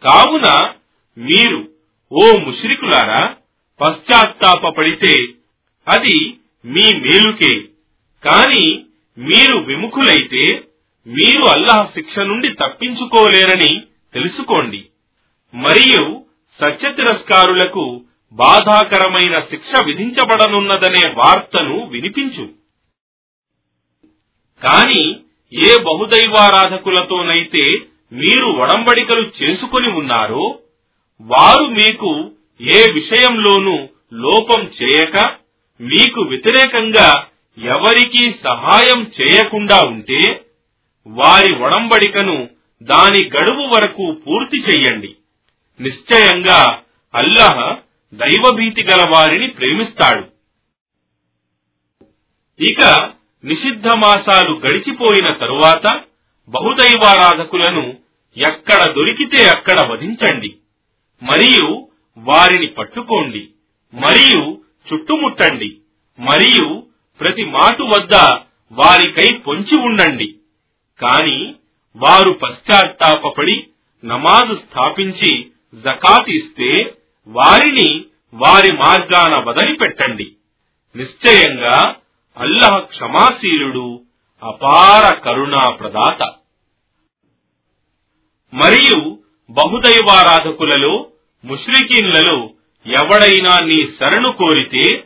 కావున 0.08 0.74
మీరు 1.18 1.75
ఓ 2.12 2.38
ముషిరికులారా 2.38 3.35
పశ్చాత్తాపడితే 3.81 5.25
అది 5.88 6.38
మీ 6.65 7.00
మేలుకే. 7.00 7.59
కాని 8.25 8.85
మీరు 9.17 9.57
విముఖులైతే 9.57 10.63
మీరు 11.07 11.45
అల్లాహ్ 11.45 11.93
శిక్ష 11.93 12.19
నుండి 12.19 12.50
తప్పించుకోలేరని 12.50 13.79
తెలుసుకోండి. 14.13 14.85
మరియు 15.53 16.25
సత్య 16.62 16.91
తిరస్కారులకు 16.91 18.03
బాధాకరమైన 18.33 19.39
శిక్ష 19.39 19.81
విధించబడనున్నదనే 19.85 21.09
వార్తను 21.09 21.85
వినిపించు. 21.85 22.50
కాని 24.62 25.15
ఏ 25.53 25.77
బహుదైవారాధకులతోనైతే 25.83 27.77
మీరు 28.13 28.45
వడంబడికలు 28.45 29.31
చేసుకుని 29.43 29.88
ఉన్నారో 29.88 30.59
వారు 31.22 31.65
మీకు 31.65 32.31
ఏ 32.62 32.91
విషయంలోనూ 32.93 33.88
లోపం 34.13 34.72
చేయక 34.84 35.36
మీకు 35.81 36.22
వ్యతిరేకంగా 36.22 37.27
ఎవరికీ 37.57 38.36
సహాయం 38.43 39.12
చేయకుండా 39.22 39.81
ఉంటే 39.81 40.45
వారి 41.07 41.53
ఒడంబడికను 41.53 42.50
దాని 42.84 43.25
గడువు 43.25 43.67
వరకు 43.67 44.12
పూర్తి 44.12 44.57
చెయ్యండి. 44.57 45.15
నిశ్చయంగా 45.81 46.81
అల్లహ 47.15 47.77
దైవభీతి 48.13 48.84
గల 48.84 49.10
వారిని 49.10 49.48
ప్రేమిస్తాడు. 49.48 50.24
ఇక 52.63 53.12
నిషిద్ధ 53.45 53.88
మాసాలు 53.88 54.62
గడిచిపోయిన 54.65 55.31
తరువాత 55.31 56.01
బహుదైవారాధకులను 56.50 57.98
ఎక్కడ 58.38 58.93
దొరికితే 58.93 59.50
అక్కడ 59.50 59.91
వధించండి. 59.91 60.55
మరియు 61.25 61.88
వారిని 62.17 62.67
పట్టుకోండి 62.67 63.50
మరియు 63.94 64.62
చుట్టుముట్టండి 64.94 65.77
మరియు 66.20 66.84
ప్రతి 67.20 67.46
మాటు 67.46 67.84
వద్ద 67.84 68.15
వారికై 68.72 69.38
పొంచి 69.38 69.79
ఉండండి. 69.79 70.36
కాని 71.00 71.55
వారు 71.96 72.32
పశ్చాత్తాపడి 72.32 73.67
నమాజు 74.05 74.55
స్థాపించి 74.55 75.51
జకాత్ 75.74 76.29
ఇస్తే 76.29 76.96
వారిని 77.27 78.05
వారి 78.34 78.77
మార్గాన 78.77 79.36
వదిలిపెట్టండి. 79.36 80.32
నిశ్చయంగా 80.96 81.96
అల్లహ 82.38 82.79
క్షమాశీలుడు 82.79 84.03
అపార 84.44 85.13
కరుణా 85.13 85.70
ప్రదాత 85.70 86.24
మరియు 88.53 89.20
బహుదైవారాధకులలో 89.50 91.07
ముష్రికీన్లలో 91.46 92.51
ఎవడైనా 92.86 93.60
నీ 93.60 93.88
శరణు 94.00 94.31
కోరితే 94.31 95.03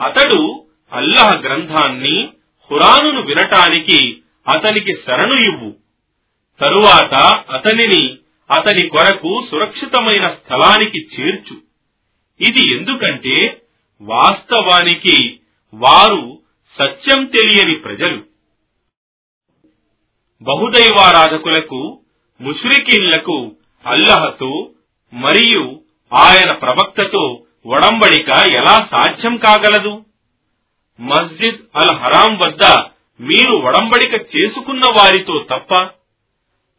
అతడు 0.00 0.66
అల్లహ 0.92 1.40
గ్రంథాన్ని 1.40 2.28
హురానును 2.70 3.22
వినటానికి 3.22 4.22
అతనికి 4.48 4.94
శరణు 4.94 5.52
ఇవ్వు. 5.52 5.74
తరువాత 6.60 7.14
అతనిని 7.50 8.18
అతని 8.50 8.88
కొరకు 8.88 9.46
సురక్షితమైన 9.50 10.28
స్థలానికి 10.28 10.98
చేర్చు. 10.98 11.56
ఇది 12.40 12.76
ఎందుకంటే 12.76 13.62
వాస్తవానికి 14.00 15.40
వారు 15.74 16.42
సత్యం 16.82 17.24
తెలియని 17.24 17.74
ప్రజలు. 17.74 18.22
బహుదైవారాధకులకు 20.42 22.00
ముష్రికీన్లకు 22.40 23.56
అల్లహతో 23.86 24.70
మరియు 25.12 25.81
ఆయన 26.12 26.52
ప్రవక్తతో 26.52 27.42
ఒడంబడిక 27.66 28.28
ఎలా 28.50 28.88
సాధ్యం 28.90 29.36
కాగలదు? 29.36 30.04
మస్జిద్ 31.00 31.56
అల్ 31.76 31.98
హరాం 31.98 32.38
వద్ద 32.38 32.64
మీరు 33.20 33.52
ఒడంబడిక 33.52 34.14
చేసుకున్న 34.14 34.84
వారితో 34.84 35.46
తప్ప 35.50 35.88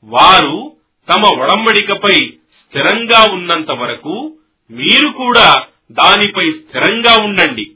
వారు 0.03 0.75
తమ 1.09 1.41
ఒడంబడికపై 1.41 2.33
స్థిరంగా 2.59 3.33
ఉన్నంత 3.33 3.71
వరకు 3.71 4.37
మీరు 4.71 5.07
కూడా 5.07 5.63
దానిపై 5.91 6.51
స్థిరంగా 6.51 7.25
ఉండండి. 7.25 7.71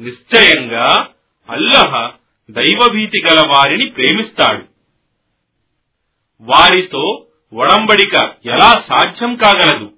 నిశ్చయంగా 0.00 1.08
అల్లహ 1.50 2.10
దైవభీతి 2.50 3.22
గల 3.22 3.42
వారిని 3.48 3.90
ప్రేమిస్తాడు. 3.90 4.64
వారితో 6.40 7.26
ఒడంబడిక 7.54 8.14
ఎలా 8.46 8.82
సాధ్యం 8.88 9.34
కాగలదు? 9.34 9.92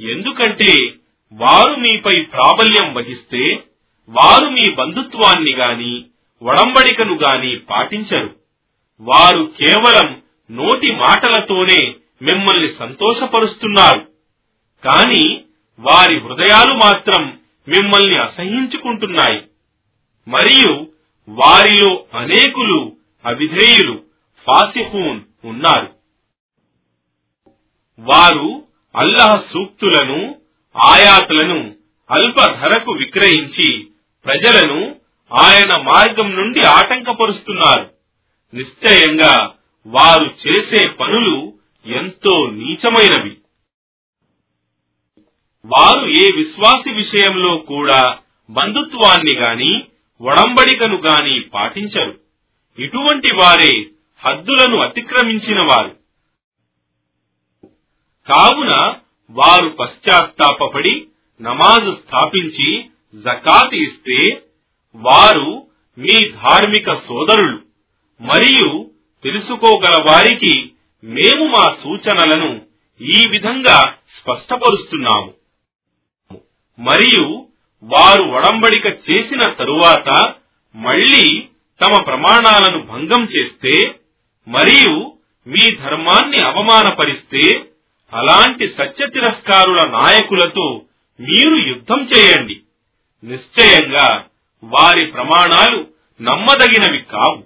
ఎందుకంటే 0.00 0.94
వారు 1.32 1.74
మీపై 1.74 2.22
ప్రాబల్యం 2.22 2.94
వహిస్తే 2.94 3.54
వారు 4.08 4.48
మీ 4.48 4.70
బంధుత్వాన్ని 4.70 5.52
గాని 5.52 6.04
ఒడంబడికను 6.42 7.14
గాని 7.14 7.58
పాటించరు. 7.58 8.36
వారు 9.00 9.52
కేవలం 9.58 10.22
నోటి 10.50 10.94
మాటలతోనే 10.94 11.94
మిమ్మల్ని 12.22 12.74
సంతోషపరుస్తున్నారు. 12.78 14.08
కాని 14.84 15.40
వారి 15.78 16.20
హృదయాలు 16.20 16.74
మాత్రం 16.74 17.40
మిమ్మల్ని 17.68 18.16
అసహించుకుంటున్నాయి. 18.18 19.42
మరియు 20.28 20.86
వారిలో 21.28 22.04
అనేకులు 22.14 22.96
అవిధేయులు 23.26 24.02
ఫాసిహూన్ 24.46 25.20
ఉన్నారు. 25.44 25.90
వారు 27.98 28.67
అల్లహ 28.98 29.42
సూక్తులను 29.52 30.36
ఆయాతులను 30.76 31.74
అల్ప 32.10 32.38
ధరకు 32.38 32.92
విక్రయించి 32.92 33.86
ప్రజలను 34.24 34.96
ఆయన 35.32 35.82
మార్గం 35.82 36.34
నుండి 36.36 36.60
ఆటంకపరుస్తున్నారు. 36.60 37.90
నిశ్చయంగా 38.54 39.54
వారు 39.86 40.34
చేసే 40.46 40.88
పనులు 40.88 41.52
ఎంతో 41.86 42.50
నీచమైనవి. 42.50 43.36
వారు 45.64 46.08
ఏ 46.08 46.30
విశ్వాసి 46.36 46.90
విషయంలో 46.90 47.56
కూడా 47.56 48.18
బంధుత్వాన్ని 48.50 49.36
గాని 49.36 49.84
ఒడంబడికను 50.20 50.96
గాని 50.96 51.40
పాటించరు. 51.40 52.20
ఇటువంటి 52.78 53.34
వారే 53.34 53.86
హద్దులను 54.18 54.78
అతిక్రమించిన 54.78 55.58
వారు. 55.64 55.97
కావున 58.30 58.94
వారు 59.30 59.68
పశ్చాత్తాపడి 59.68 61.06
నమాజు 61.40 61.90
స్థాపించి 61.90 62.70
జకాత్ 63.14 63.74
ఇస్తే 63.74 64.18
వారు 64.94 65.66
మీ 65.98 66.30
ధార్మిక 66.30 66.94
సోదరులు 66.94 67.58
మరియు 68.20 68.90
తెలుసుకోగల 69.24 69.96
వారికి 70.08 70.72
మేము 71.04 71.44
మా 71.44 71.64
సూచనలను 71.82 72.60
ఈ 73.00 73.26
విధంగా 73.28 73.78
స్పష్టపరుస్తున్నాము. 74.18 75.34
మరియు 76.78 77.46
వారు 77.82 78.22
ఒడంబడిక 78.22 78.86
చేసిన 78.86 79.50
తరువాత 79.50 80.34
మళ్ళీ 80.74 81.40
తమ 81.80 82.02
ప్రమాణాలను 82.02 82.82
భంగం 82.82 83.24
చేస్తే 83.24 83.74
మరియు 84.48 84.94
మీ 85.46 85.76
ధర్మాన్ని 85.76 86.44
అవమానపరిస్తే 86.44 87.44
అలాంటి 88.12 88.74
సత్య 88.78 89.06
తిరస్కారుల 89.06 89.88
నాయకులతో 89.88 90.82
మీరు 91.20 91.56
యుద్ధం 91.56 92.08
చేయండి. 92.16 92.60
నిశ్చయంగా 93.24 94.24
వారి 94.64 95.06
ప్రమాణాలు 95.06 95.86
నమ్మదగినవి 96.22 96.98
కావు. 96.98 97.44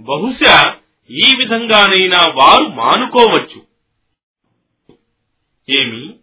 బహుశా 0.00 0.74
ఈ 1.10 1.36
విధంగానైనా 1.36 2.18
వారు 2.34 2.68
మానుకోవచ్చు. 2.68 3.62
ఏమి? 5.68 6.14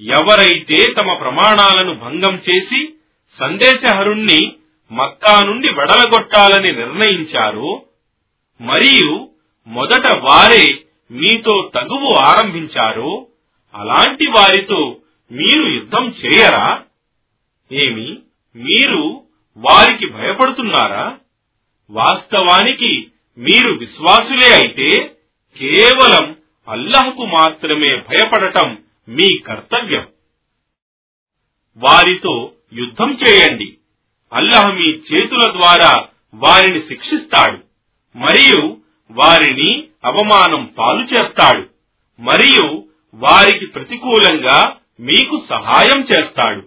ఎవరైతే 0.00 0.92
తమ 0.92 1.12
ప్రమాణాలను 1.12 1.94
భంగం 1.94 2.42
చేసి 2.50 2.94
సందేశహరుణ్ణి 3.40 4.56
మక్కా 4.92 5.44
నుండి 5.44 5.68
వెడలగొట్టాలని 5.68 6.72
నిర్ణయించారో 6.72 7.82
మరియు 8.60 9.28
మొదట 9.66 10.16
వారే 10.16 10.85
మీతో 11.10 11.70
తగువు 11.74 12.14
ఆరంభించారో 12.14 13.26
అలాంటి 13.74 14.26
వారితో 14.26 14.96
మీరు 15.32 15.68
యుద్ధం 15.68 16.08
చేయరా? 16.08 16.82
ఏమి 17.72 18.18
మీరు 18.56 19.22
వారికి 19.56 20.06
భయపడుతున్నారా? 20.06 21.18
వాస్తవానికి 21.90 23.06
మీరు 23.38 23.72
విశ్వాసులే 23.72 24.54
అయితే 24.54 25.16
కేవలం 25.58 26.36
అల్లహకు 26.68 27.26
మాత్రమే 27.26 27.96
భయపడటం 27.96 28.78
మీ 29.08 29.38
కర్తవ్యం. 29.38 30.08
వారితో 31.76 32.52
యుద్ధం 32.72 33.18
చేయండి. 33.26 33.76
అల్లహ 34.32 34.70
మీ 34.70 34.84
చేతుల 34.84 35.52
ద్వారా 35.52 35.96
వారిని 36.34 36.80
శిక్షిస్తాడు. 36.80 37.58
మరియు 38.16 38.76
వారిని 39.10 39.88
అవమానం 40.06 40.74
పాలు 40.78 41.04
చేస్తాడు. 41.04 41.68
మరియు 42.20 42.84
వారికి 43.14 43.66
ప్రతికూలంగా 43.66 44.76
మీకు 45.00 45.44
సహాయం 45.48 46.02
చేస్తాడు. 46.02 46.62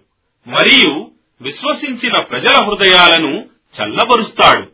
మరియు 0.50 1.12
విశ్వసించిన 1.42 2.20
ప్రజల 2.20 2.64
హృదయాలను 2.64 3.50
చల్లబరుస్తాడు. 3.80 4.68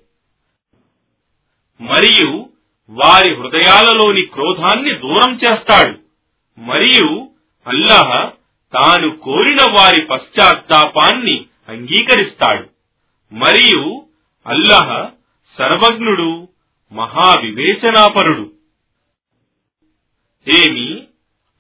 మరియు 1.84 2.50
వారి 2.90 3.36
హృదయాలలోని 3.36 4.22
క్రోధాన్ని 4.22 4.94
దూరం 4.94 5.36
చేస్తాడు. 5.36 6.00
మరియు 6.60 7.30
అల్లాహ్ 7.68 8.30
తాను 8.74 9.18
కోరిన 9.18 9.58
వారి 9.76 10.02
పశ్చాత్తాపాన్ని 10.02 11.46
అంగీకరిస్తాడు. 11.70 12.70
మరియు 13.34 14.06
అల్లహ 14.48 15.10
సర్వజ్ఞుడు 15.58 16.48
మహావివేచనాపరుడు. 16.92 18.55
ఏమి? 20.48 21.08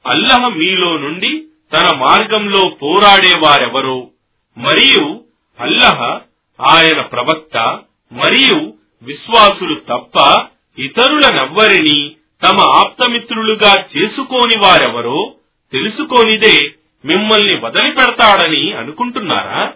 అల్లహ 0.06 0.48
మీలో 0.48 0.98
నుండి 0.98 1.46
తన 1.74 1.98
మార్గంలో 1.98 2.70
పోరాడే 2.70 3.32
వారెవరో? 3.40 4.10
మరియు 4.58 5.26
అల్లహ 5.60 6.22
ఆయన 6.60 7.02
ప్రవక్త 7.02 7.84
మరియు 8.12 8.74
విశ్వాసులు 9.02 9.76
తప్ప 9.76 10.48
ఇతరులనెవ్వరిని 10.80 12.16
తమ 12.44 12.62
ఆప్తమిత్రులుగా 12.62 13.86
చేసుకోని 13.98 14.60
వారెవరో 14.60 15.36
తెలుసుకోనిదే 15.72 16.76
మిమ్మల్ని 17.06 17.60
వదిలిపెడతాడని 17.60 18.74
అనుకుంటున్నారా? 18.74 19.74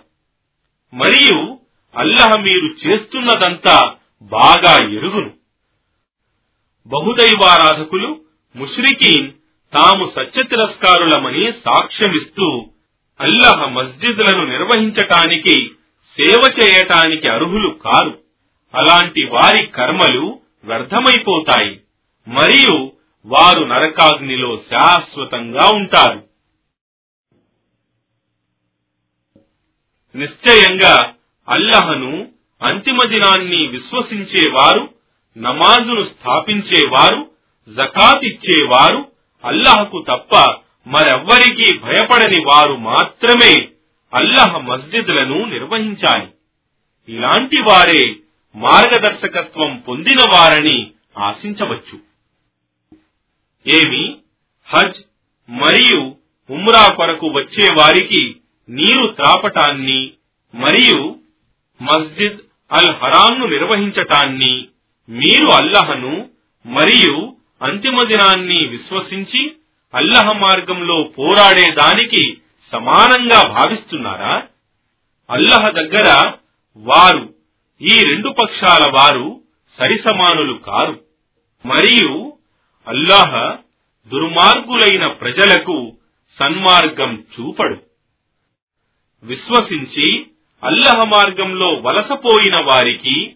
మరియు 0.93 1.59
అల్లహ 1.95 2.29
మీరు 2.39 2.87
చేస్తున్నదంతా 2.87 3.95
బాగా 4.21 4.89
ఎరుగును. 4.89 5.31
బహుదైవారాధకులు 6.87 8.21
ముష్రికీన్ 8.55 9.31
తాము 9.73 10.13
సత్య 10.15 10.43
తిరస్కారులమని 10.43 11.51
సాక్ష్యమిస్తూ 11.51 12.69
అల్లహ 13.19 13.65
మస్జిద్లను 13.65 14.45
నిర్వహించటానికి 14.45 15.71
సేవ 16.19 16.55
చేయటానికి 16.63 17.27
అర్హులు 17.27 17.69
కారు. 17.69 18.19
అలాంటి 18.75 19.25
వారి 19.25 19.65
కర్మలు 19.65 20.39
వ్యర్థమైపోతాయి. 20.63 21.81
మరియు 22.27 22.91
వారు 23.25 23.63
నరకాగ్నిలో 23.63 24.61
శాశ్వతంగా 24.71 25.69
ఉంటారు. 25.75 26.23
నిశ్చయంగా 30.15 31.13
అల్లహను 31.49 32.31
అంతిమ 32.61 32.97
దినాన్ని 33.07 33.67
విశ్వసించేవారు 33.67 34.93
నమాజును 35.37 36.03
స్థాపించేవారు 36.03 37.28
జకాత్ 37.69 38.25
ఇచ్చేవారు 38.25 39.11
అల్లహకు 39.45 40.05
తప్ప 40.07 40.35
మరెవ్వరికీ 40.87 41.77
భయపడని 41.77 42.45
వారు 42.45 42.73
మాత్రమే 42.73 43.67
అల్లహ 44.13 44.57
మస్జిద్లను 44.57 45.45
నిర్వహించాలి. 45.45 46.27
ఇలాంటి 47.07 47.57
వారే 47.57 48.15
మార్గదర్శకత్వం 48.55 49.77
పొందిన 49.77 50.17
వారని 50.29 50.91
ఆశించవచ్చు. 51.17 51.97
ఏమి? 53.67 54.15
హజ్ 54.67 54.99
మరియు 55.49 56.15
ఉమ్రా 56.49 56.93
కొరకు 56.93 57.27
వచ్చే 57.27 57.73
వారికి 57.73 58.35
నీరు 58.69 59.07
త్రాపటాన్ని 59.07 60.13
మరియు 60.53 61.17
మస్జిద్ 61.81 62.39
అల్ 62.71 62.91
హరాంను 62.95 63.45
నిర్వహించటాన్ని 63.45 64.67
మీరు 65.09 65.45
అల్లహను 65.45 66.29
మరియు 66.65 67.35
అంతిమ 67.61 68.03
దినాన్ని 68.03 68.65
విశ్వసించి 68.65 69.55
అల్లహ 69.93 70.31
మార్గంలో 70.31 71.03
పోరాడే 71.03 71.71
దానికి 71.71 72.37
సమానంగా 72.71 73.47
భావిస్తున్నారా? 73.47 74.47
అల్లహ 75.29 75.69
దగ్గర 75.69 76.33
వారు 76.77 77.35
ఈ 77.81 78.03
రెండు 78.03 78.29
పక్షాల 78.29 78.91
వారు 78.95 79.41
సరిసమానులు 79.77 80.53
కారు. 80.53 81.01
మరియు 81.65 82.37
అల్లాహ 82.87 83.57
దుర్మార్గులైన 84.07 85.07
ప్రజలకు 85.07 85.97
సన్మార్గం 86.39 87.23
చూపడు. 87.39 87.77
విశ్వసించి 89.23 90.27
అల్లహ 90.63 91.03
మార్గంలో 91.05 91.69
వలసపోయిన 91.69 92.55
వారికి 92.55 93.35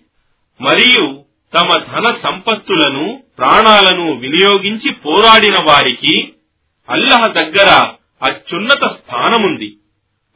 మరియు 0.62 1.23
తమ 1.54 1.70
ధన 1.78 2.20
సంపత్తులను 2.24 3.24
ప్రాణాలను 3.38 4.14
వినియోగించి 4.14 4.92
పోరాడిన 4.92 5.54
వారికి 5.62 6.34
అల్లహ 6.90 7.22
దగ్గర 7.28 7.94
అత్యున్నత 8.24 8.86
స్థానముంది. 8.86 9.78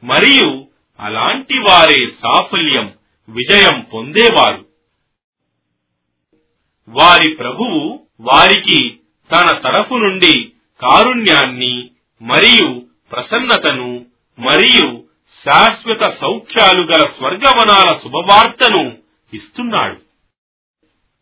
మరియు 0.04 0.66
అలాంటి 1.00 1.58
వారే 1.58 2.06
సాఫల్యం 2.22 2.92
విజయం 3.28 3.80
పొందేవారు. 3.80 4.66
వారి 6.88 7.34
ప్రభువు 7.34 8.00
వారికి 8.20 8.98
తన 9.32 9.46
తరఫు 9.58 9.94
నుండి 9.94 10.52
కారుణ్యాన్ని 10.80 11.90
మరియు 12.22 12.82
ప్రసన్నతను 13.12 14.06
మరియు 14.38 15.04
శాశ్వత 15.44 16.10
సౌఖ్యాలు 16.20 16.82
గల 16.82 17.00
స్వర్గవనాల 17.00 17.98
శుభవార్తను 18.04 18.98
ఇస్తున్నాడు. 19.34 20.07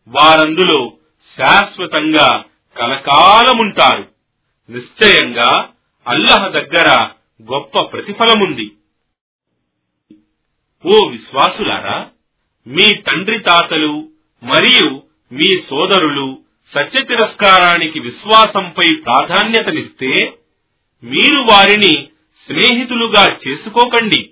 వారందులో 0.07 0.93
శాశ్వతంగా 1.37 2.43
కలకాలముంటారు. 2.77 4.09
నిశ్చయంగా 4.69 5.69
అల్లహ 6.07 6.47
దగ్గర 6.47 7.09
గొప్ప 7.53 7.79
ప్రతిఫలముంది. 7.79 8.71
ఓ 10.85 11.07
విశ్వాసులారా 11.09 12.09
మీ 12.67 12.95
తండ్రి 12.95 13.39
తాతలు 13.39 14.09
మరియు 14.43 15.03
మీ 15.31 15.51
సోదరులు 15.69 16.41
సత్య 16.73 17.03
తిరస్కారానికి 17.03 17.99
విశ్వాసంపై 17.99 18.95
ప్రాధాన్యతనిస్తే 18.95 20.37
మీరు 21.03 21.37
వారిని 21.41 22.07
స్నేహితులుగా 22.47 23.37
చేసుకోకండి. 23.47 24.29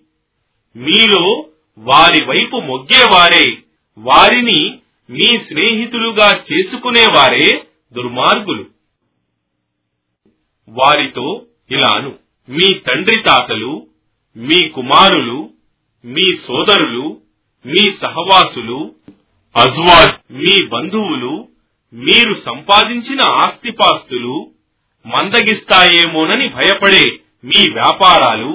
మీలో 0.76 1.50
వారి 1.78 2.26
వైపు 2.26 2.58
మొగ్గేవారే 2.58 3.58
వారిని 3.98 4.80
మీ 5.10 5.28
స్నేహితులుగా 5.40 6.44
చేసుకునేవారే 6.48 7.48
దుర్మార్గులు. 7.96 8.66
వారితో 10.68 11.28
ఇలాను 11.72 12.12
మీ 12.50 12.68
తండ్రి 12.80 13.22
తాతలు 13.22 13.74
మీ 14.36 14.70
కుమారులు 14.70 15.50
మీ 16.04 16.26
సోదరులు 16.48 17.06
మీ 17.66 17.84
సహవాసులు 18.02 18.80
అజ్వాజ్ 19.56 20.16
మీ 20.32 20.68
బంధువులు 20.68 21.34
మీరు 21.94 22.34
సంపాదించిన 22.46 23.22
ఆస్తిపాస్తులు 23.22 24.36
మందగిస్తాయేమోనని 25.06 26.48
భయపడే 26.50 27.06
మీ 27.46 27.62
వ్యాపారాలు 27.70 28.52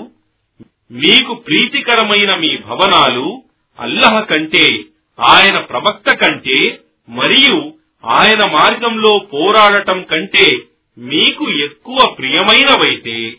మీకు 0.92 1.34
ప్రీతికరమైన 1.34 2.30
మీ 2.38 2.56
భవనాలు 2.56 3.26
అల్లహ 3.78 4.20
కంటే 4.20 4.66
ఆయన 5.20 5.64
ప్రవక్త 5.64 6.14
కంటే 6.14 6.80
మరియు 7.08 7.72
ఆయన 8.04 8.50
మార్గంలో 8.50 9.18
పోరాడటం 9.18 10.02
కంటే 10.02 10.46
మీకు 10.98 11.50
ఎక్కువ 11.50 12.14
ప్రియమైనవైతే 12.18 13.36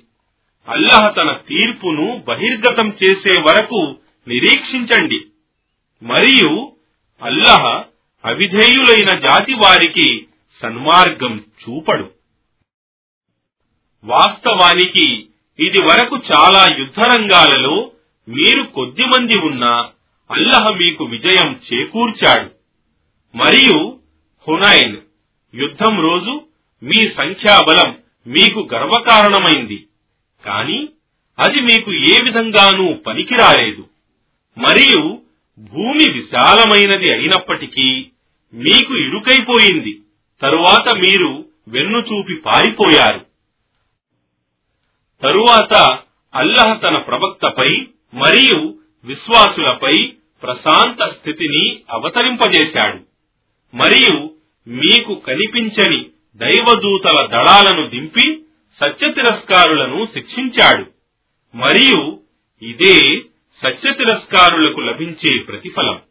అల్లహ 0.69 1.09
తన 1.09 1.31
తీర్పును 1.31 2.23
బహిర్గతం 2.27 2.97
చేసే 3.03 3.41
వరకు 3.41 3.95
నిరీక్షించండి. 4.27 5.25
మరియు 6.03 6.71
అల్లహ 7.21 7.83
అవిధేయులైన 8.25 9.19
జాతి 9.19 9.53
వారికి 9.53 10.25
సన్మార్గం 10.61 11.45
చూపడు. 11.61 12.11
వాస్తవానికి 14.03 15.27
ఇది 15.59 15.81
వరకు 15.81 16.17
చాలా 16.17 16.75
యుద్ధరంగాలలో 16.79 17.91
మీరు 18.27 18.63
కొద్దిమంది 18.63 19.37
ఉన్నా 19.37 19.89
అల్లహ 20.31 20.69
మీకు 20.69 21.03
విజయం 21.03 21.61
చేకూర్చాడు. 21.73 22.51
మరియు 23.37 23.99
హునైన్ 24.47 24.97
యుద్ధం 25.55 26.01
రోజు 26.01 26.41
మీ 26.83 27.09
సంఖ్యాబలం 27.09 27.97
మీకు 28.27 28.69
గర్వకారణమైంది. 28.73 29.87
కాని 30.45 30.89
అది 31.39 31.61
మీకు 31.61 31.93
ఏ 31.93 32.17
విధంగానూ 32.23 32.93
పనికిరాలేదు. 32.93 33.87
మరియు 34.57 35.21
భూమి 35.59 36.11
విశాలమైనది 36.11 37.13
అయినప్పటికీ 37.13 38.05
మీకు 38.53 38.97
ఇరుకైపోయింది. 38.97 40.01
తరువాత 40.41 40.89
మీరు 40.89 41.45
వెన్ను 41.67 41.97
చూపి 41.97 42.35
పారిపోయారు. 42.35 43.25
తరువాత 45.27 45.99
అల్లహ 46.35 46.73
తన 46.73 46.97
ప్రవక్తపై 46.97 47.87
మరియు 48.13 48.77
విశ్వాసులపై 49.03 50.13
ప్రశాంత 50.43 51.11
స్థితిని 51.11 51.79
అవతరింపజేశాడు. 51.89 52.99
మరియు 53.75 54.29
మీకు 54.67 55.13
కనిపించని 55.13 56.05
దైవదూతల 56.35 57.25
దళాలను 57.25 57.89
దింపి 57.89 58.41
సత్య 58.83 59.11
తిరస్కారులను 59.11 60.07
శిక్షించాడు. 60.13 60.85
మరియు 61.55 62.19
ఇదే 62.61 63.21
సత్య 63.63 63.93
తిరస్కారులకు 63.93 64.79
లభించే 64.79 65.37
ప్రతిఫలం. 65.37 66.01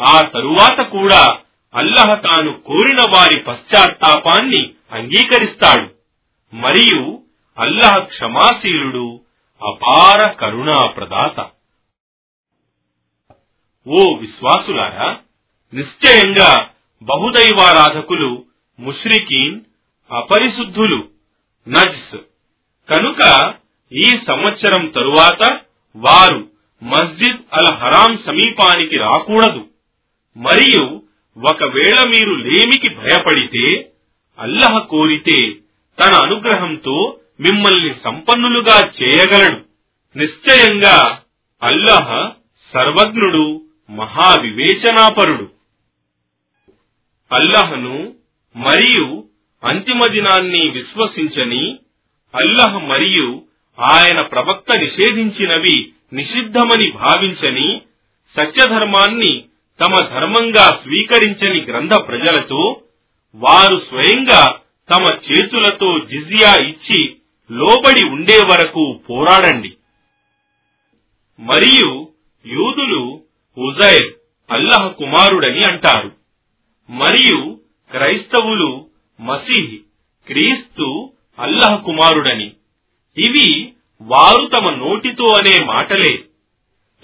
ఆ 0.00 0.20
తరువాత 0.20 0.80
కూడా 0.80 1.38
అల్లహ 1.74 2.14
తాను 2.14 2.60
కోరిన 2.66 3.06
వారి 3.16 3.40
పశ్చాత్తాపాన్ని 3.40 4.70
అంగీకరిస్తాడు. 4.92 5.90
మరియు 6.56 7.22
అల్లహ 7.58 7.98
క్షమాశీలుడు 7.98 9.20
అపార 9.62 10.28
కరుణా 10.28 10.86
ప్రదాత 10.86 11.55
ఓ 13.88 14.14
విశ్వాసులారా 14.14 15.18
నిశ్చయంగా 15.74 16.68
బహుదైవారాధకులు 17.02 18.44
ముష్రికీన్ 18.78 19.60
అపరిశుద్ధులు 20.10 21.08
నజ్స్. 21.68 22.16
కనుక 22.92 23.54
ఈ 23.92 24.04
సంవత్సరం 24.04 24.86
తరువాత 24.86 25.60
వారు 25.96 26.48
మస్జిద్ 26.82 27.36
అల్ 27.52 27.78
హరాం 27.78 28.18
సమీపానికి 28.26 28.96
రాకూడదు. 28.96 29.68
మరియు 30.36 31.02
ఒకవేళ 31.44 32.08
మీరు 32.08 32.34
లేమికి 32.34 32.88
భయపడితే 32.88 33.90
అల్లహ 34.38 34.78
కోరితే 34.78 35.52
తన 36.00 36.14
అనుగ్రహంతో 36.14 37.18
మిమ్మల్ని 37.40 37.94
సంపన్నులుగా 38.04 38.90
చేయగలడు. 39.02 39.64
నిశ్చయంగా 40.18 41.20
అల్లహ 41.62 42.32
సర్వజ్ఞుడు 42.74 43.65
మహావివేచనాపరుడు. 43.90 45.50
అల్లహను 47.32 48.14
మరియు 48.56 49.24
అంతిమ 49.64 50.00
దినాన్ని 50.12 50.70
విశ్వసించని 50.70 51.78
అల్లహ 52.34 52.78
మరియు 52.78 53.42
ఆయన 53.78 54.26
ప్రవక్త 54.26 54.78
నిషేధించినవి 54.78 55.92
నిషిద్ధమని 56.12 56.90
భావించని 56.90 57.82
సత్యధర్మాన్ని 58.40 59.44
తమ 59.80 60.08
ధర్మంగా 60.08 60.80
స్వీకరించని 60.82 61.60
గ్రంథ 61.64 61.94
ప్రజలతో 61.94 62.82
వారు 63.34 63.78
స్వయంగా 63.78 64.58
తమ 64.90 65.02
చేతులతో 65.02 65.98
జిజియా 65.98 66.66
ఇచ్చి 66.66 67.16
లోబడి 67.52 68.04
ఉండే 68.04 68.36
వరకు 68.36 69.00
పోరాడండి. 69.10 69.76
మరియు 71.40 72.08
యూదులు 72.46 73.25
హుజైర్ 73.58 74.12
అల్లహ 74.50 74.88
కుమారుడని 74.88 75.62
అంటారు. 75.62 76.12
మరియు 76.90 77.58
క్రైస్తవులు 77.90 78.86
మసీహ్ 79.20 79.76
క్రీస్తు 80.26 81.12
అల్లహ 81.38 81.76
కుమారుడని. 81.76 82.52
ఇవి 83.18 83.72
వారు 84.02 84.46
తమ 84.46 84.70
నోటితో 84.70 85.24
అనే 85.24 85.64
మాటలే. 85.64 86.18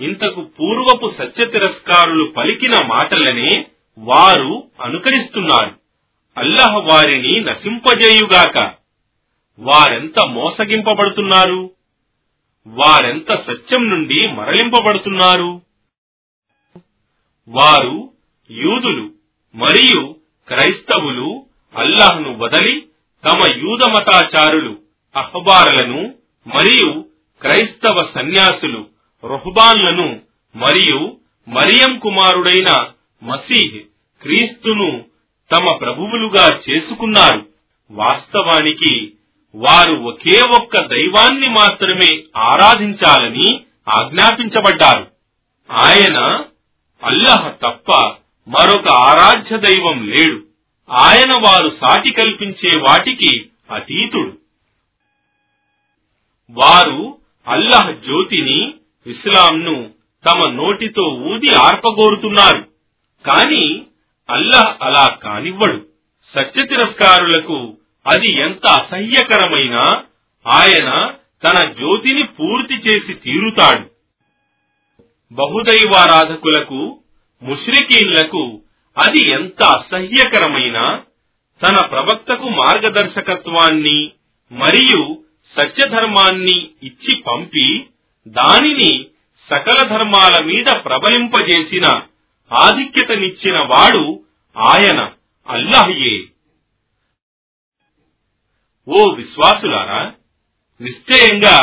ఇంతకు 0.01 0.41
పూర్వపు 0.41 1.15
సత్య 1.19 1.47
తిరస్కారులు 1.47 2.25
పలికిన 2.25 2.73
మాటలనే 2.87 3.67
వారు 3.99 4.63
అనుకరిస్తున్నారు. 4.83 5.75
అల్లహ 6.39 6.77
వారిని 6.77 7.41
నశింపజేయుగాక. 7.41 8.75
వారెంత 9.59 10.27
మోసగింపబడుతున్నారు? 10.27 11.71
వారెంత 12.67 13.43
సత్యం 13.47 13.91
నుండి 13.91 14.29
మరలింపబడుతున్నారు? 14.29 15.61
వారు 17.49 18.13
యూదులు 18.51 19.11
మరియు 19.55 20.17
క్రైస్తవులు 20.49 21.47
అల్లాహ్ను 21.77 22.39
వదలి 22.39 22.89
తమ 23.25 23.55
యూద 23.57 23.85
మతాచారులు 23.85 24.79
అహ్బారులను 25.17 26.15
మరియు 26.47 27.05
క్రైస్తవ 27.41 28.07
సన్యాసులు 28.15 28.87
రుహబాన్లను 29.25 30.21
మరియు 30.57 31.19
మరియం 31.49 31.99
కుమారుడైన 31.99 32.87
మసీహ్ 33.23 33.83
క్రీస్తును 34.23 35.05
తమ 35.53 35.77
ప్రభువులుగా 35.77 36.61
చేసుకున్నారు. 36.71 37.49
వాస్తవానికి 37.91 39.13
వారు 39.55 39.95
ఒకే 39.95 40.41
ఒక్క 40.51 40.79
దైవాన్ని 40.79 41.49
మాత్రమే 41.49 42.23
ఆరాధించాలని 42.37 43.61
ఆజ్ఞాపించబడ్డారు. 43.89 45.07
ఆయన 45.71 46.45
అల్లహ 47.05 47.49
తప్ప 47.49 47.93
మరొక 48.49 48.89
ఆరాధ్య 48.89 49.57
దైవం 49.57 50.11
లేడు. 50.11 50.45
ఆయన 50.91 51.31
వారు 51.45 51.77
సాటి 51.81 52.13
కల్పించే 52.13 52.79
వాటికి 52.79 53.47
అతీతుడు. 53.71 54.39
వారు 56.51 57.19
అల్లహ 57.49 57.91
జ్యోతిని 57.91 58.75
ఇస్లాంను 59.07 59.91
తమ 60.27 60.51
నోటితో 60.51 61.03
ఊది 61.03 61.55
ఆర్పగోరుతున్నారు. 61.57 62.65
కాని 63.27 63.83
అల్లహ్ 64.31 64.77
అలా 64.83 65.19
కానివ్వడు. 65.23 65.87
సత్య 66.39 66.67
తిరస్కారులకు 66.67 67.77
అది 68.07 68.33
ఎంత 68.33 68.67
అసహ్యకరమైనా 68.67 69.83
ఆయన 70.47 71.15
తన 71.45 71.73
జ్యోతిని 71.73 72.25
పూర్తి 72.25 72.75
చేసి 72.75 73.15
తీరుతాడు. 73.15 73.92
బహుదైవారాధకులకు 75.39 77.01
ముష్రికీన్లకు 77.43 78.63
అది 78.97 79.35
ఎంత 79.35 79.65
అసహ్యకరమైన 79.65 81.05
తన 81.63 81.87
ప్రవక్తకు 81.87 82.49
మార్గదర్శకత్వాన్ని 82.49 84.13
మరియు 84.53 85.19
సత్యధర్మాన్ని 85.57 86.71
ఇచ్చి 86.83 87.23
పంపి 87.23 87.89
దానిని 88.27 88.93
సకల 89.51 89.89
ధర్మాల 89.89 90.45
మీద 90.45 90.65
ప్రబలింపజేసిన 90.65 91.87
ఆధిక్యతనిచ్చిన 92.51 93.59
వాడు 93.59 94.23
ఆయన 94.57 95.01
అల్లాహయే. 95.49 96.17
ఓ 98.89 99.15
విశ్వాసులారా 99.15 100.13
నిశ్చయంగా 100.81 101.57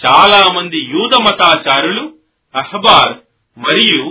చాలా 0.00 0.52
మంది 0.52 0.76
యూద 0.76 1.14
మతాచారులు 1.22 2.13
అహ్బార్ 2.54 3.14
మరియు 3.56 4.04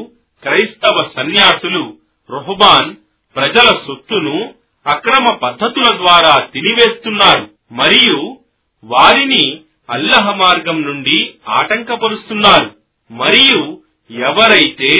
క్రైస్తవ 0.43 0.97
సన్యాసులు 1.15 1.83
రుహబాన్ 2.29 2.95
ప్రజల 3.35 3.69
సొత్తును 3.87 4.37
అక్రమ 4.85 5.27
పద్ధతుల 5.35 5.97
ద్వారా 5.97 6.39
తినివేస్తున్నారు 6.39 7.45
మరియు 7.71 8.17
వారిని 8.83 9.43
అల్లహ 9.89 10.35
మార్గం 10.35 10.81
నుండి 10.81 11.17
ఆటంకపరుస్తున్నారు 11.49 12.69
మరియు 13.11 13.61
ఎవరైతే 14.09 14.91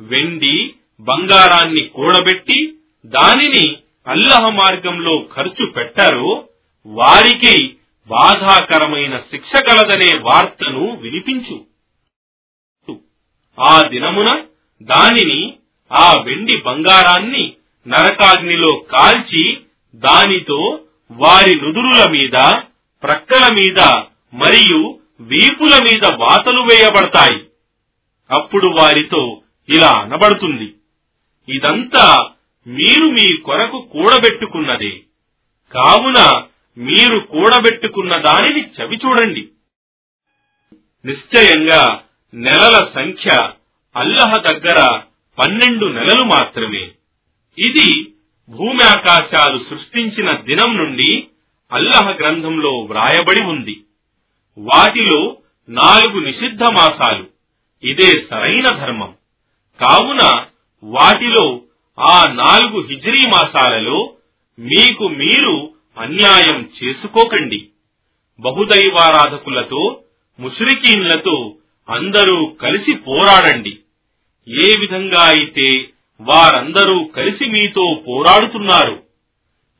వెండి 0.00 0.56
బంగారాన్ని 1.00 1.88
కూడబెట్టి 1.88 2.58
దానిని 3.04 3.66
అల్లహ 4.06 4.48
మార్గంలో 4.50 5.14
ఖర్చు 5.34 5.66
పెట్టారో 5.66 6.30
వారికి 6.86 7.54
బాధాకరమైన 8.10 9.16
శిక్ష 9.30 9.52
కలదనే 9.60 10.10
వార్తను 10.18 10.84
వినిపించు. 11.00 11.56
ఆ 13.58 13.82
దినమున 13.82 14.44
దానిని 14.82 15.54
ఆ 15.92 16.14
వెండి 16.22 16.56
బంగారాన్ని 16.56 17.54
నరకాగ్నిలో 17.88 18.76
కాల్చి 18.76 19.58
దానితో 19.94 20.80
వారి 21.10 21.60
నుదురుల 21.60 22.10
మీద 22.10 22.52
ప్రక్కల 23.02 23.52
మీద 23.52 23.80
మరియు 24.34 25.00
వీపుల 25.20 25.74
మీద 25.82 26.14
వాతలు 26.16 26.60
వేయబడతాయి. 26.60 27.44
అప్పుడు 28.30 28.66
వారితో 28.66 29.42
ఇలా 29.68 29.90
అనబడుతుంది. 29.90 30.74
ఇదంతా 31.48 32.30
మీరు 32.66 33.06
మీ 33.06 33.36
కొరకు 33.36 33.88
కూడబెట్టుకున్నదే. 33.92 34.90
కావున 35.72 36.42
మీరు 36.78 37.18
కూడబెట్టుకున్న 37.18 38.12
దానిని 38.20 38.60
చవి 38.60 38.96
చూడండి 39.06 39.48
నిశ్చయంగా 41.04 42.02
నెలల 42.34 42.90
సంఖ్య 42.94 43.50
అల్లహ 43.96 44.36
దగ్గర 44.36 45.00
పన్నెండు 45.38 45.86
నెలలు 45.86 46.24
మాత్రమే. 46.24 46.90
ఇది 47.58 48.12
భూమి 48.48 48.84
ఆకాశాలు 48.84 49.64
సృష్టించిన 49.70 50.40
దినం 50.40 50.76
నుండి 50.76 51.26
అల్లహ 51.72 52.10
గ్రంథంలో 52.10 52.70
వ్రాయబడి 52.70 53.42
ఉంది. 53.42 53.80
వాటిలో 54.58 55.36
నాలుగు 55.68 56.20
నిషిద్ధ 56.20 56.62
మాసాలు. 56.62 57.26
ఇదే 57.84 58.26
సరైన 58.30 58.64
ధర్మం. 58.68 59.14
కావున 59.80 60.46
వాటిలో 60.84 61.60
ఆ 62.00 62.26
నాలుగు 62.32 62.80
హిజ్రీ 62.80 63.26
మాసాలలో 63.26 64.12
మీకు 64.58 65.08
మీరు 65.08 65.74
అన్యాయం 65.98 66.70
చేసుకోకండి. 66.84 67.68
బహుదైవారాధకులతో 68.40 70.00
ముష్రికీన్లతో 70.40 71.54
అందరూ 71.88 72.46
కలిసి 72.46 72.94
పోరాడండి. 72.94 73.78
ఏ 74.48 74.72
విధంగా 74.80 75.22
అయితే 75.22 75.88
వారందరూ 76.20 77.04
కలిసి 77.04 77.46
మీతో 77.46 78.04
పోరాడుతున్నారు. 78.08 79.02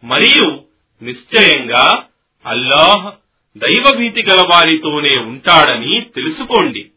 మరియు 0.04 0.62
నిశ్చయంగా 1.02 2.04
అల్లాహ్ 2.46 3.14
దైవభీతి 3.58 4.22
గల 4.22 4.40
వారితోనే 4.40 5.16
ఉంటాడని 5.16 6.00
తెలుసుకోండి. 6.14 6.90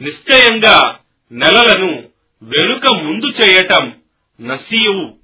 నిశ్చయంగా 0.00 0.98
నెలలను 1.32 2.04
వెనుక 2.42 2.92
ముందు 2.92 3.26
చేయటం 3.26 3.94
నసీవు 4.40 5.14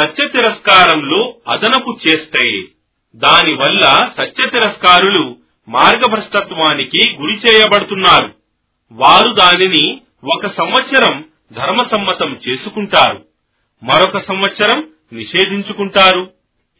సత్య 0.00 0.28
తిరస్కారంలో 0.28 1.34
అదనపు 1.48 1.98
చేస్తాయి. 2.08 2.68
దానివల్ల 3.16 4.12
సత్య 4.16 4.50
తిరస్కారులు 4.50 5.41
మార్గభ్రష్టత్వానికి 5.68 7.16
గురి 7.20 7.38
చేయబడుతున్నారు. 7.38 8.34
వారు 8.92 9.32
దానిని 9.32 10.00
ఒక 10.34 10.46
సంవత్సరం 10.46 11.24
ధర్మసమ్మతం 11.52 12.40
చేసుకుంటారు. 12.48 13.24
మరొక 13.82 14.28
సంవత్సరం 14.28 14.88
నిషేధించుకుంటారు. 15.12 16.30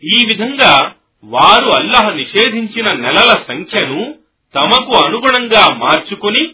ఈ 0.05 0.27
విధంగా 0.27 0.93
వారు 1.25 1.71
అల్లహ 1.71 2.11
నిషేధించిన 2.11 2.85
నెలల 2.97 3.35
సంఖ్యను 3.49 4.15
తమకు 4.61 4.93
అనుగుణంగా 4.93 5.75
మార్చుకుని 5.75 6.49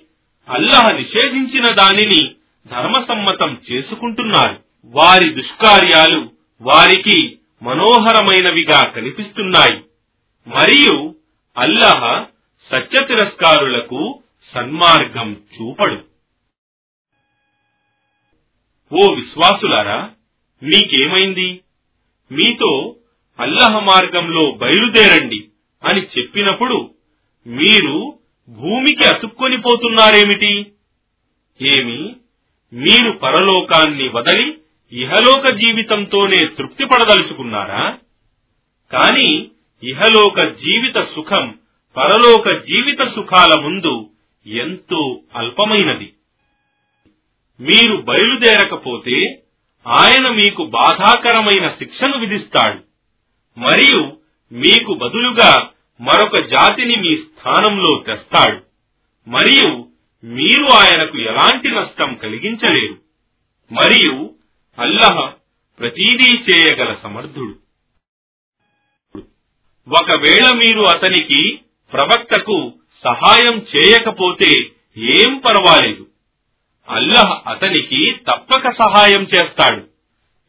అల్లహ 0.48 0.88
నిషేధించిన 0.92 1.74
దానిని 1.74 2.32
ధర్మసమ్మతం 2.70 3.58
చేసుకుంటున్నారు. 3.72 4.60
వారి 4.84 5.30
దుష్కార్యాలు 5.30 6.30
వారికి 6.60 7.38
మనోహరమైనవిగా 7.62 8.82
కనిపిస్తున్నాయి. 8.82 9.80
మరియు 10.48 11.14
అల్లాహ 11.58 12.26
సత్య 12.70 13.04
తిరస్కారులకు 13.06 14.22
సన్మార్గం 14.54 15.32
చూపడు. 15.32 15.98
ఓ 18.92 19.14
విశ్వాసులారా 19.14 20.10
మీకేమైంది? 20.62 21.62
మీతో 22.30 22.96
అల్లహ 23.38 23.78
మార్గంలో 23.78 24.50
బయలుదేరండి 24.50 25.48
అని 25.84 26.06
చెప్పినప్పుడు 26.18 26.94
మీరు 27.46 28.18
భూమికి 28.48 29.04
అతుక్కొని 29.04 29.56
పోతున్నారేమిటి? 29.56 30.72
ఏమి? 31.60 32.16
మీరు 32.72 33.10
పరలోకాన్ని 33.10 34.08
వదలి 34.08 34.58
ఇహలోక 34.92 35.48
జీవితంతోనే 35.48 36.46
తృప్తి 36.46 36.84
పడదలుచుకున్నారా? 36.84 37.98
కాని 38.92 39.48
ఇహలోక 39.82 40.42
జీవిత 40.42 41.00
సుఖం 41.00 41.58
పరలోక 41.96 42.50
జీవిత 42.50 43.02
సుఖాల 43.14 43.60
ముందు 43.60 44.10
ఎంతో 44.46 45.20
అల్పమైనది. 45.36 46.12
మీరు 47.60 47.96
బయలుదేరకపోతే 47.96 49.42
ఆయన 49.86 50.28
మీకు 50.28 50.64
బాధాకరమైన 50.64 51.68
శిక్షను 51.68 52.18
విధిస్తాడు. 52.18 52.80
మరియు 53.58 54.16
మీకు 54.52 54.94
బదులుగా 54.94 55.70
మరొక 56.00 56.36
జాతిని 56.36 56.96
మీ 56.96 57.16
స్థానంలో 57.16 58.04
తెస్తాడు. 58.06 58.62
మరియు 59.28 59.88
మీరు 60.24 60.64
ఆయనకు 60.64 61.18
ఎలాంటి 61.18 61.68
నష్టం 61.68 62.14
కలిగించలేరు. 62.14 62.98
మరియు 63.72 64.34
అల్లహ 64.78 65.32
ప్రతీదీ 65.80 66.38
చేయగల 66.38 66.96
సమర్థుడు. 67.02 67.67
ఒకవేళ 69.88 70.52
మీరు 70.52 70.80
అతనికి 70.80 71.58
ప్రవక్తకు 71.92 72.72
సహాయం 73.04 73.66
చేయకపోతే 73.76 74.50
ఏం 74.96 75.38
పర్వాలేదు. 75.38 76.06
అల్లహ 76.88 77.42
అతనికి 77.46 78.16
తప్పక 78.28 78.70
సహాయం 78.70 79.22
చేస్తాడు. 79.22 79.82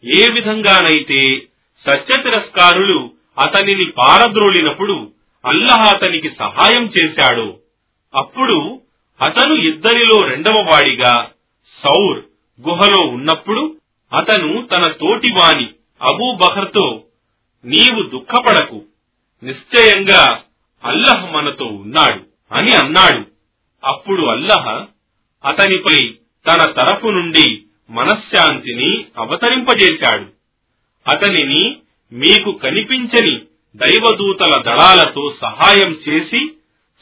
ఏ 0.04 0.30
విధంగానైతే 0.30 1.42
సత్య 1.86 2.22
తిరస్కారులు 2.22 3.12
అతనిని 3.40 3.86
పారద్రోలినప్పుడు 3.86 5.14
అల్లహ 5.46 5.96
అతనికి 5.96 6.30
సహాయం 6.30 6.86
చేశాడో 6.86 7.60
అప్పుడు 8.16 8.82
అతను 9.22 9.54
ఇద్దరిలో 9.54 10.18
రెండవ 10.28 10.56
వాడిగా 10.72 11.32
సౌర్ 11.84 12.20
గుహలో 12.68 13.00
ఉన్నప్పుడు 13.08 13.76
అతను 14.14 14.62
తన 14.62 14.92
తోటివాని 14.92 15.68
అబూబహర్తో 16.02 17.04
నీవు 17.66 18.04
దుఃఖపడకు 18.04 18.86
నిశ్చయంగా 19.44 20.42
అల్లహ 20.84 21.32
మనతో 21.32 21.66
ఉన్నాడు 21.66 22.22
అని 22.54 22.76
అన్నాడు. 22.76 23.26
అప్పుడు 23.84 24.26
అల్లహ 24.26 24.86
అతనిపై 25.46 26.14
తన 26.48 26.72
తరఫు 26.72 27.08
నుండి 27.08 27.64
మనశ్శాంతిని 27.90 29.06
అవతరింపజేశాడు. 29.18 30.26
అతనిని 31.08 31.78
మీకు 32.12 32.52
కనిపించని 32.52 33.42
దైవదూతల 33.76 34.62
దళాలతో 34.62 35.34
సహాయం 35.42 36.00
చేసి 36.10 36.52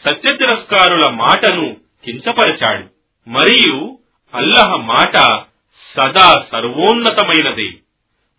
సత్యతిరస్కారుల 0.06 1.10
మాటను 1.10 1.78
కించపరిచాడు. 2.06 2.86
మరియు 3.30 3.97
అల్లహ 4.34 4.76
మాట 4.76 5.17
సదా 5.95 6.45
సర్వోన్నతమైనదే. 6.52 7.69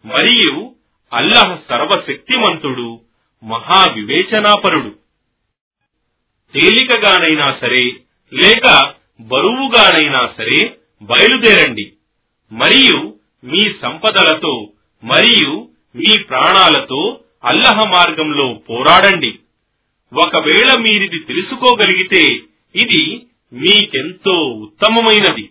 మరియు 0.05 0.75
అల్లహ 1.13 1.59
సర్వశక్తిమంతుడు 1.69 3.01
మహావివేచనాపరుడు. 3.43 4.99
తేలికగానైనా 6.55 7.59
సరే 7.61 7.85
లేక 8.33 8.95
బరువుగానైనా 9.21 10.33
సరే 10.39 10.77
బయలుదేరండి. 11.03 11.93
మరియు 12.53 13.15
మీ 13.45 13.73
సంపదలతో 13.83 14.73
మరియు 15.05 15.69
మీ 15.97 16.23
ప్రాణాలతో 16.23 17.21
అల్లహ 17.45 17.81
మార్గంలో 17.89 18.55
పోరాడండి. 18.55 19.39
ఒకవేళ 20.15 20.81
మీరిది 20.81 21.19
తెలుసుకోగలిగితే 21.19 22.25
ఇది 22.77 23.27
మీకెంతో 23.53 24.33
ఉత్తమమైనది. 24.33 25.51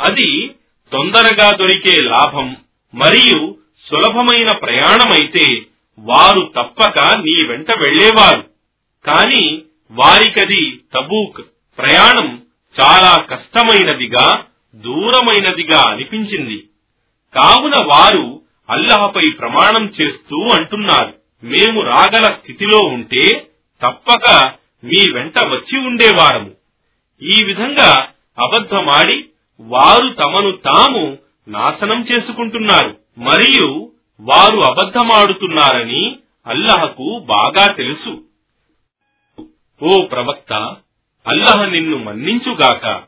అది 0.00 0.48
తొందరగా 0.92 1.50
దొరికే 1.50 1.96
లాభం 1.96 2.56
మరియు 2.94 3.58
సులభమైన 3.86 4.50
ప్రయాణమైతే 4.56 5.66
వారు 5.98 6.52
తప్పక 6.56 6.98
నీ 7.18 7.46
వెంట 7.46 7.66
వెళ్ళేవారు 7.78 8.44
కాని 9.06 9.62
వారికది 9.90 10.80
తబూక్ 10.94 11.46
ప్రయాణం 11.78 12.42
చాలా 12.80 13.22
కష్టమైనదిగా 13.22 14.44
దూరమైనదిగా 14.74 15.84
అనిపించింది. 15.88 16.64
కావున 17.34 17.72
వారు 17.92 18.42
అల్లహపై 18.70 19.30
ప్రమాణం 19.38 19.92
చేస్తూ 20.00 20.48
అంటున్నారు. 20.48 21.14
మేము 21.44 21.82
రాగల 21.82 22.22
స్థితిలో 22.22 22.78
ఉంటే 22.78 23.46
తప్పక 23.82 24.52
మీ 24.84 25.12
వెంట 25.12 25.44
వచ్చి 25.44 25.78
ఉండేవారము. 25.78 26.50
ఈ 27.22 27.44
విధంగా 27.44 28.08
అబద్ధమాడి 28.38 29.24
వారు 29.60 30.08
తమను 30.08 30.50
తాము 30.50 31.18
నాశనం 31.48 32.04
చేసుకుంటున్నారు. 32.04 32.96
మరియు 33.18 33.92
వారు 34.20 34.58
అబద్ధమాడుతున్నారని 34.58 36.18
అల్లహకు 36.46 37.18
బాగా 37.18 37.72
తెలుసు. 37.72 38.24
ఓ 39.82 40.06
ప్రవక్త 40.06 40.52
అల్లహ 41.26 41.64
నిన్ను 41.64 41.98
మన్నించుగాక. 41.98 43.02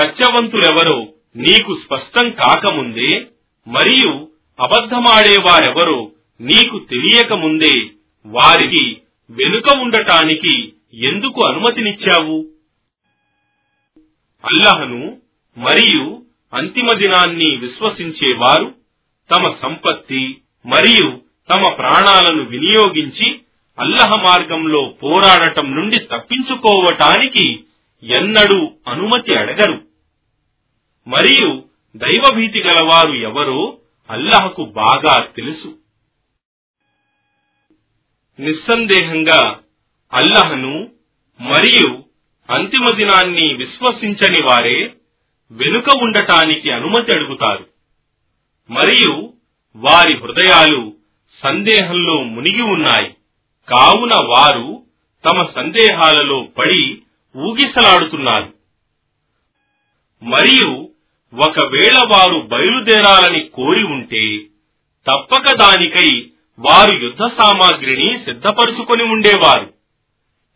సత్యవంతులెవరో 0.00 1.12
నీకు 1.36 1.78
స్పష్టం 1.84 2.30
కాకముందే 2.30 3.26
మరియు 3.66 4.30
అబద్ధమాడేవారెవరో 4.60 6.10
నీకు 6.40 6.78
తెలియకముందే 6.78 7.90
వారికి 8.26 9.00
వెనుక 9.30 9.76
ఉండటానికి 9.78 10.72
ఎందుకు 10.92 11.46
అనుమతినిచ్చావు? 11.46 12.46
అల్లహను 14.44 15.16
మరియు 15.56 16.22
అంతిమ 16.54 16.86
దినాన్ని 16.96 17.56
విశ్వసించేవారు 17.56 18.83
తమ 19.30 19.56
సంపత్తి 19.62 20.40
మరియు 20.66 21.20
తమ 21.54 21.64
ప్రాణాలను 21.74 22.42
వినియోగించి 22.42 23.40
అల్లహ 23.78 24.22
మార్గంలో 24.22 24.94
పోరాడటం 25.02 25.74
నుండి 25.74 25.98
తప్పించుకోవటానికి 25.98 27.64
ఎన్నడూ 28.02 28.70
అనుమతి 28.88 29.34
అడగరు. 29.34 29.84
మరియు 31.06 31.64
దైవభీతి 31.96 32.62
గలవారు 32.62 33.12
ఎవరో 33.12 33.78
అల్లహకు 34.10 34.64
బాగా 34.64 35.26
తెలుసు. 35.36 35.78
నిస్సందేహంగా 38.40 39.60
అల్లహను 40.14 40.90
మరియు 41.40 42.04
అంతిమ 42.50 42.90
దినాన్ని 42.90 43.54
విశ్వసించని 43.54 44.42
వారే 44.42 44.94
వెనుక 45.50 45.84
ఉండటానికి 46.02 46.70
అనుమతి 46.70 47.16
అడుగుతారు. 47.16 47.73
మరియు 48.70 49.32
వారి 49.76 50.16
హృదయాలు 50.16 50.92
సందేహంలో 51.42 52.22
మునిగి 52.22 52.62
ఉన్నాయి. 52.62 53.14
కావున 53.68 54.10
వారు 54.14 54.82
తమ 55.28 55.48
సందేహాలలో 55.54 56.48
పడి 56.58 57.02
ఊగిసలాడుతున్నారు. 57.36 58.54
మరియు 60.22 60.88
ఒకవేళ 61.34 62.02
వారు 62.06 62.40
బయలుదేరాలని 62.40 63.48
కోరి 63.54 63.82
ఉంటే 63.82 64.38
తప్పక 65.10 65.56
దానికై 65.56 66.30
వారు 66.58 66.94
యుద్ధ 66.94 67.18
సామాగ్రిని 67.18 68.24
సిద్ధపరుచుకొని 68.24 69.02
ఉండేవారు. 69.02 69.74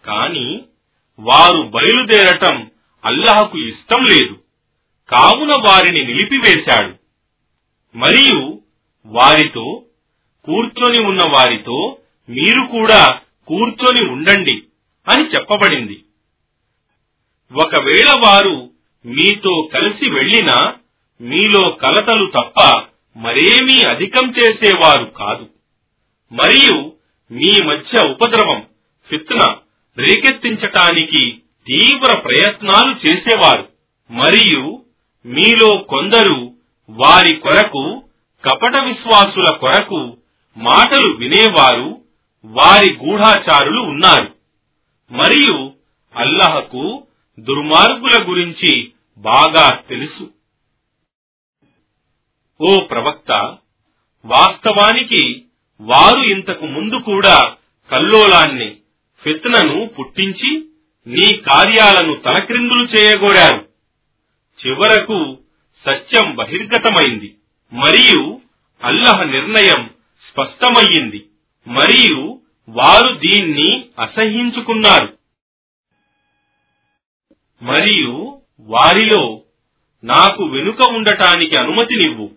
కాని 0.05 0.63
వారు 1.19 1.63
బయలుదేరటం 1.63 2.71
అల్లహకు 3.05 3.59
ఇష్టం 3.59 4.05
లేదు. 4.05 4.39
కావున 5.09 5.51
వారిని 5.67 6.05
నిలిపివేశాడు. 6.05 6.98
మరియు 7.97 8.61
వారితో 9.07 9.85
కూర్చొని 10.45 11.07
ఉన్న 11.07 11.23
వారితో 11.23 11.99
మీరు 12.29 12.61
కూడా 12.61 13.21
కూర్చొని 13.47 14.11
ఉండండి 14.11 14.63
అని 15.09 15.23
చెప్పబడింది. 15.23 16.05
ఒకవేళ 17.53 18.15
వారు 18.27 18.71
మీతో 19.07 19.71
కలిసి 19.75 20.11
వెళ్ళినా 20.11 20.75
మీలో 21.21 21.71
కలతలు 21.71 22.27
తప్ప 22.27 22.83
మరేమీ 23.17 23.83
అధికం 23.83 24.31
చేసేవారు 24.31 25.05
కాదు. 25.05 25.49
మరియు 26.33 26.93
మీ 27.33 27.65
మధ్య 27.65 28.11
ఉపద్రవం 28.11 28.67
ఫిత్న 29.09 29.57
రేకెత్తించటానికి 29.99 31.39
తీవ్ర 31.67 32.19
ప్రయత్నాలు 32.19 33.07
చేసేవారు. 33.07 33.69
మరియు 34.11 34.85
మీలో 35.27 35.77
కొందరు 35.79 36.55
వారి 36.91 37.37
కొరకు 37.37 38.05
కపట 38.45 38.77
విశ్వాసుల 38.77 39.57
కొరకు 39.57 40.17
మాటలు 40.57 41.09
వినేవారు 41.09 42.01
వారి 42.45 42.97
గూఢాచారులు 42.97 43.81
ఉన్నారు. 43.81 44.35
మరియు 45.11 45.73
అల్లహకు 46.17 47.07
దుర్మార్గుల 47.41 48.29
గురించి 48.29 48.93
బాగా 49.19 49.71
తెలుసు. 49.89 50.31
ఓ 52.61 52.81
ప్రవక్త 52.81 53.57
వాస్తవానికి 54.25 55.45
వారు 55.81 56.21
ఇంతకు 56.21 56.67
ముందు 56.67 56.95
కూడా 56.95 57.57
కల్లోలాన్ని 57.91 58.77
ఫిత్నను 59.23 59.87
పుట్టించి 59.87 60.65
నీ 61.07 61.37
కార్యాలను 61.37 62.15
తలక్రిందులు 62.15 62.85
చేయగోరారు 62.85 63.69
చివరకు 64.67 65.39
సత్యం 65.87 66.35
బహిర్గతమైంది. 66.35 67.35
మరియు 67.73 68.41
అల్లహ 68.83 69.23
నిర్ణయం 69.23 69.91
స్పష్టమయ్యింది. 70.33 71.27
మరియు 71.67 72.41
వారు 72.69 73.15
దీన్ని 73.15 73.87
అసహించుకున్నారు. 73.99 75.19
మరియు 77.63 78.41
వారిలో 78.61 79.43
నాకు 80.05 80.45
వెనుక 80.45 80.83
ఉండటానికి 80.93 81.57
అనుమతినివ్వు. 81.57 82.31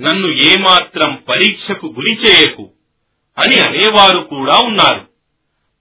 నన్ను 0.00 0.28
ఏమాత్రం 0.28 1.22
పరీక్షకు 1.28 1.86
గురి 1.86 2.12
చేయకు 2.12 2.70
అని 3.38 3.60
అనేవారు 3.60 4.18
కూడా 4.18 4.66
ఉన్నారు. 4.66 5.08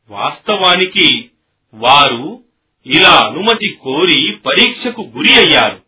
వాస్తవానికి 0.10 1.30
వారు 1.74 2.44
ఇలా 2.86 3.30
అనుమతి 3.30 3.78
కోరి 3.82 4.36
పరీక్షకు 4.46 5.02
గురి 5.02 5.34
అయ్యారు. 5.34 5.87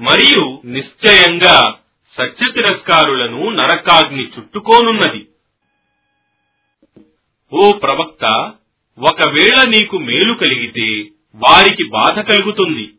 మరియు 0.00 0.62
నిశ్చయంగా 0.64 1.74
సత్య 2.18 2.52
తిరస్కారులను 2.52 3.50
నరకాగ్ని 3.50 4.28
చుట్టుకోనున్నది. 4.38 5.26
ఓ 7.52 7.72
ప్రవక్త 7.72 8.52
ఒకవేళ 8.98 9.68
నీకు 9.68 9.98
మేలు 9.98 10.34
కలిగితే 10.34 11.10
వారికి 11.34 11.84
బాధ 11.88 12.20
కలుగుతుంది. 12.20 12.90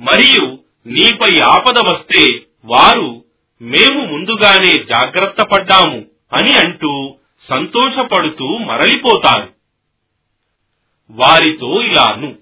మరియు 0.00 0.58
నీపై 0.86 1.38
ఆపద 1.38 1.78
వస్తే 1.78 2.46
వారు 2.64 3.24
మేము 3.62 4.04
ముందుగానే 4.04 4.74
జాగ్రత్త 4.74 5.42
పడ్డాము 5.42 6.06
అని 6.32 6.58
అంటూ 6.58 7.16
సంతోషపడుతూ 7.48 8.58
మరలిపోతారు. 8.58 9.52
వారితో 11.10 11.82
ఇలాను 11.82 12.36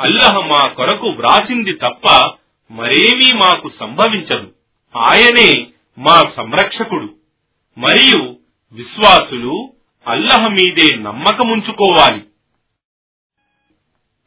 అల్లహ 0.00 0.46
మా 0.46 0.68
కొరకు 0.68 1.06
వ్రాసింది 1.06 1.72
తప్ప 1.72 2.32
మరేమీ 2.70 3.32
మాకు 3.32 3.70
సంభవించదు. 3.80 4.52
ఆయనే 4.96 5.66
మా 5.98 6.32
సంరక్షకుడు. 6.36 7.14
మరియు 7.78 8.36
విశ్వాసులు 8.72 9.72
అల్లహ 10.06 10.46
మీదే 10.48 10.96
నమ్మకముంచుకోవాలి. 10.96 12.22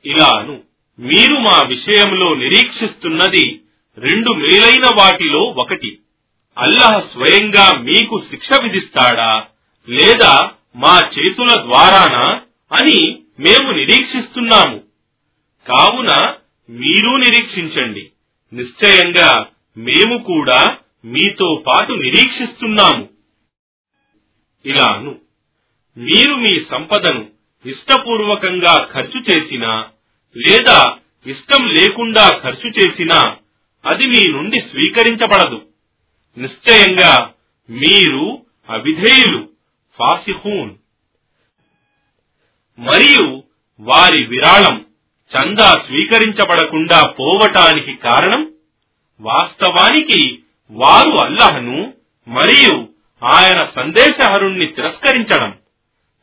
ఇలాను 0.05 0.61
మీరు 0.99 1.33
మా 1.33 1.61
విషయంలో 1.67 2.35
నిరీక్షిస్తున్నది 2.35 3.61
రెండు 3.97 4.29
మేలైన 4.29 4.85
వాటిలో 4.85 5.41
ఒకటి. 5.41 5.99
అల్లహ 6.57 6.99
స్వయంగా 6.99 7.77
మీకు 7.77 8.23
శిక్ష 8.29 8.47
విధిస్తాడా? 8.63 9.45
లేదా 9.89 10.51
మా 10.75 10.99
చేతుల 10.99 11.47
ద్వారానా? 11.47 12.41
అని 12.73 13.19
మేము 13.39 13.71
నిరీక్షిస్తున్నాము. 13.71 14.81
కావున 15.67 16.33
మీరు 16.69 17.17
నిరీక్షించండి. 17.17 18.11
నిశ్చయంగా 18.53 19.49
మేము 19.77 20.23
కూడా 20.23 20.77
మీతో 21.05 21.63
పాటు 21.67 21.91
నిరీక్షిస్తున్నాము. 21.93 23.09
ఇలాను 24.65 25.19
మీరు 25.97 26.35
మీ 26.35 26.65
సంపదను 26.71 27.29
ఇష్టపూర్వకంగా 27.65 28.85
ఖర్చు 28.91 29.19
చేసినా 29.19 29.89
లేదా 30.37 30.97
ఇష్టం 31.27 31.65
లేకుండా 31.67 32.39
ఖర్చు 32.39 32.69
చేసినా 32.69 33.37
అది 33.85 34.07
మీ 34.07 34.25
నుండి 34.27 34.59
స్వీకరించబడదు. 34.59 35.65
నిశ్చయంగా 36.37 37.33
మీరు 37.69 38.45
అవిధేయులు 38.69 39.49
ఫాసిహూన్ 39.97 40.75
మరియు 42.79 43.43
వారి 43.79 44.25
విరాళం 44.25 44.85
చందా 45.37 45.71
స్వీకరించబడకుండా 45.71 47.07
పోవటానికి 47.07 47.93
కారణం? 47.93 48.51
వాస్తవానికి 49.21 50.39
వారు 50.71 51.23
అల్లహను 51.23 51.93
మరియు 52.27 52.87
ఆయన 53.23 53.67
సందేశహరుణ్ణి 53.75 54.65
తిరస్కరించడం. 54.65 55.57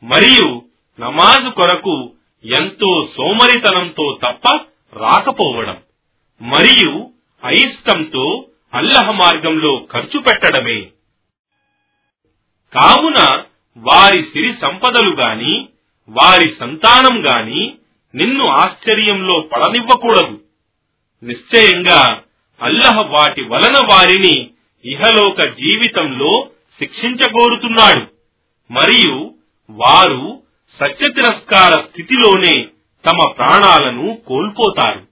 మరియు 0.03 0.63
నమాజు 1.01 1.51
కొరకు 1.51 2.13
ఎంతో 2.45 3.09
సోమరితనంతో 3.17 4.19
తప్ప 4.23 4.61
రాకపోవడం. 4.93 5.77
మరియు 6.43 7.11
అయిష్టంతో 7.45 8.47
అల్లహ 8.75 9.11
మార్గంలో 9.11 9.87
ఖర్చు 9.93 10.19
పెట్టడమే. 10.19 10.81
కావున 12.75 13.45
వారి 13.77 14.23
సిరి 14.23 14.55
సంపదలు 14.67 15.15
గాని 15.15 15.69
వారి 16.09 16.55
సంతానం 16.61 17.27
గాని 17.27 17.75
నిన్ను 18.17 18.47
ఆశ్చర్యంలో 18.47 19.41
పడనివ్వకూడదు. 19.41 20.41
నిశ్చయంగా 21.23 22.23
అల్లహ 22.63 23.01
వాటి 23.01 23.43
వలన 23.43 23.75
వారిని 23.93 24.51
ఇహలోక 24.85 25.41
జీవితంలో 25.41 26.49
శిక్షించగోరుతున్నాడు. 26.79 28.07
మరియు 28.73 29.35
వారు 29.71 30.43
సత్య 30.81 31.13
తిరస్కార 31.13 31.73
స్థితిలోనే 31.73 32.67
తమ 33.07 33.31
ప్రాణాలను 33.31 34.19
కోల్పోతారు. 34.27 35.07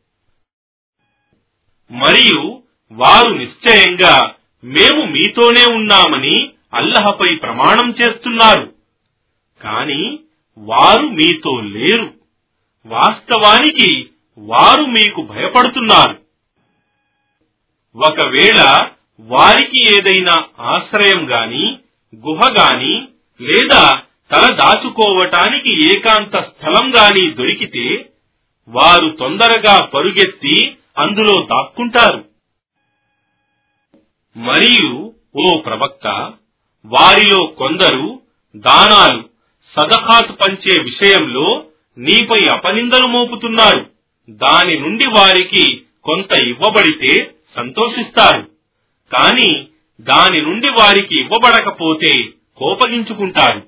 మరియు 1.90 2.62
వారు 2.92 3.32
నిశ్చయంగా 3.32 4.34
మేము 4.64 5.04
మీతోనే 5.04 5.74
ఉన్నామని 5.74 6.50
అల్లహపై 6.74 7.36
ప్రమాణం 7.36 7.90
చేస్తున్నారు. 7.90 8.74
కాని 9.62 10.18
వారు 10.58 11.06
మీతో 11.06 11.60
లేరు. 11.60 12.23
వాస్తవానికి 12.86 14.08
వారు 14.38 14.82
మీకు 14.82 15.22
భయపడుతున్నారు. 15.22 16.22
ఒకవేళ 17.96 18.90
వారికి 19.20 19.94
ఏదైనా 19.94 20.44
ఆశ్రయం 20.60 21.30
గాని 21.30 21.78
గుహ 22.16 22.40
గాని 22.48 23.08
లేదా 23.40 24.02
తల 24.30 24.54
దాచుకోవటానికి 24.54 25.92
ఏకాంత 25.92 26.36
స్థలం 26.36 26.96
గాని 26.96 27.30
దొరికితే 27.30 28.10
వారు 28.68 29.08
తొందరగా 29.08 29.80
పరుగెత్తి 29.84 30.76
అందులో 30.98 31.42
దాక్కుంటారు. 31.42 32.24
మరియు 34.36 35.14
ఓ 35.36 35.58
ప్రవక్త 35.58 36.32
వారిలో 36.86 37.46
కొందరు 37.46 38.22
దానాలు 38.56 39.24
సదఖాత్ 39.76 40.40
పంచే 40.40 40.82
విషయంలో 40.82 41.66
నీపై 41.98 42.46
అపనిందలు 42.52 43.06
మోపుతున్నారు. 43.06 43.90
దాని 44.30 44.80
నుండి 44.80 45.08
వారికి 45.08 45.82
కొంత 46.04 46.32
ఇవ్వబడితే 46.32 47.34
సంతోషిస్తారు. 47.56 48.50
కాని 49.12 49.68
దాని 50.00 50.42
నుండి 50.42 50.68
వారికి 50.68 51.20
ఇవ్వబడకపోతే 51.20 52.14
కోపగించుకుంటారు. 52.56 53.62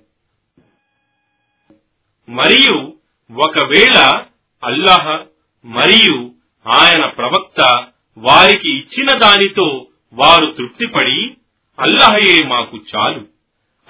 మరియు 2.29 2.93
ఒకవేళ 3.33 4.23
అల్లాహ 4.65 5.25
మరియు 5.65 6.31
ఆయన 6.69 7.07
ప్రవక్త 7.07 7.85
వారికి 8.19 8.77
ఇచ్చిన 8.77 9.19
దానితో 9.19 9.87
వారు 10.13 10.55
తృప్తిపడి 10.59 11.31
అల్లహయే 11.79 12.47
మాకు 12.47 12.79
చాలు. 12.97 13.27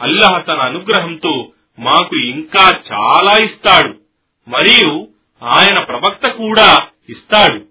అల్లహ 0.01 0.39
తన 0.39 0.59
అనుగ్రహంతో 0.59 1.53
మాకు 1.79 2.17
ఇంకా 2.17 2.81
చాలా 2.93 3.39
ఇస్తాడు. 3.45 4.06
మరియు 4.49 5.09
ఆయన 5.43 5.79
ప్రవక్త 5.79 6.31
కూడా 6.31 6.89
ఇస్తాడు. 7.09 7.67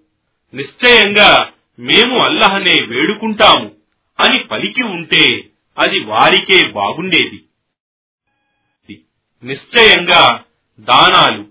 నిశ్చయంగా 0.54 1.50
మేము 1.78 2.18
అల్లహనే 2.18 2.76
వేడుకుంటాము 2.86 3.70
అని 4.18 4.38
పలికి 4.38 4.82
ఉంటే 4.82 5.50
అది 5.78 5.98
వారికే 5.98 6.68
బాగుండేది. 6.68 7.38
నిశ్చయంగా 9.44 10.44
దానాలు 10.80 11.42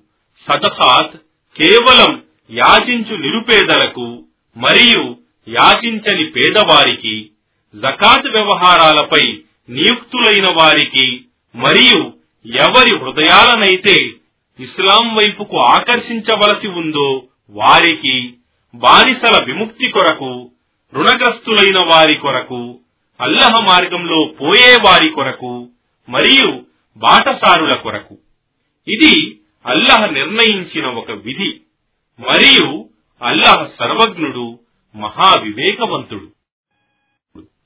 సదఖాత్ 0.45 1.17
కేవలం 1.55 2.23
యాచించు 2.51 3.15
నిరుపేదలకు 3.15 4.25
మరియు 4.57 5.17
యాచించని 5.47 6.25
పేదవారికి 6.25 7.29
జకాత్ 7.75 8.27
వ్యవహారాలపై 8.27 9.23
నియుక్తులైన 9.69 10.47
వారికి 10.47 11.25
మరియు 11.55 12.13
ఎవరి 12.45 12.93
హృదయాలనైతే 12.97 13.95
ఇస్లాం 14.59 15.15
వైపుకు 15.15 15.57
ఆకర్షించవలసి 15.57 16.67
ఉందో 16.67 17.23
వారికి 17.49 18.33
బానిసల 18.75 19.43
విముక్తి 19.45 19.91
కొరకు 19.91 20.51
రుణగ్రస్తులైన 20.93 21.77
వారి 21.85 22.17
కొరకు 22.17 22.79
అల్లహ 23.21 23.59
మార్గంలో 23.59 24.25
పోయే 24.41 24.77
వారి 24.85 25.09
కొరకు 25.09 25.69
మరియు 26.09 26.61
బాటసారుల 26.97 27.75
కొరకు. 27.75 28.17
ఇది 28.87 29.39
అల్లహ 29.65 30.05
నిర్ణయించిన 30.05 30.87
ఒక 30.87 31.11
విధి 31.11 31.61
మరియు 32.19 32.89
అల్లహ 33.21 33.69
సర్వజ్ఞుడు 33.79 34.59
మహావివేకవంతుడు. 34.95 36.27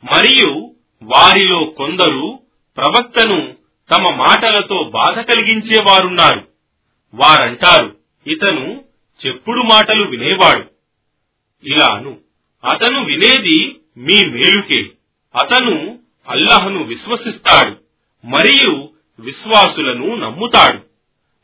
మరియు 0.03 0.75
వారిలో 1.03 1.63
కొందరు 1.63 2.39
ప్రవక్తను 2.77 3.55
తమ 3.91 4.15
మాటలతో 4.15 4.83
బాధ 4.83 5.19
కలిగించేవారున్నారు. 5.19 6.48
వారంటారు. 7.13 7.97
ఇతను 8.27 8.83
చెప్పుడు 9.25 9.61
మాటలు 9.61 10.03
వినేవాడు. 10.03 10.65
ఇలాను 11.63 12.17
అతను 12.71 13.05
వినేది 13.05 13.75
మీ 13.97 14.27
మేలుకే. 14.27 14.83
అతను 15.35 15.99
అల్లహను 16.29 16.83
విశ్వసిస్తాడు 16.83 17.75
మరియు 18.25 18.89
విశ్వాసులను 19.19 20.15
నమ్ముతాడు. 20.15 20.79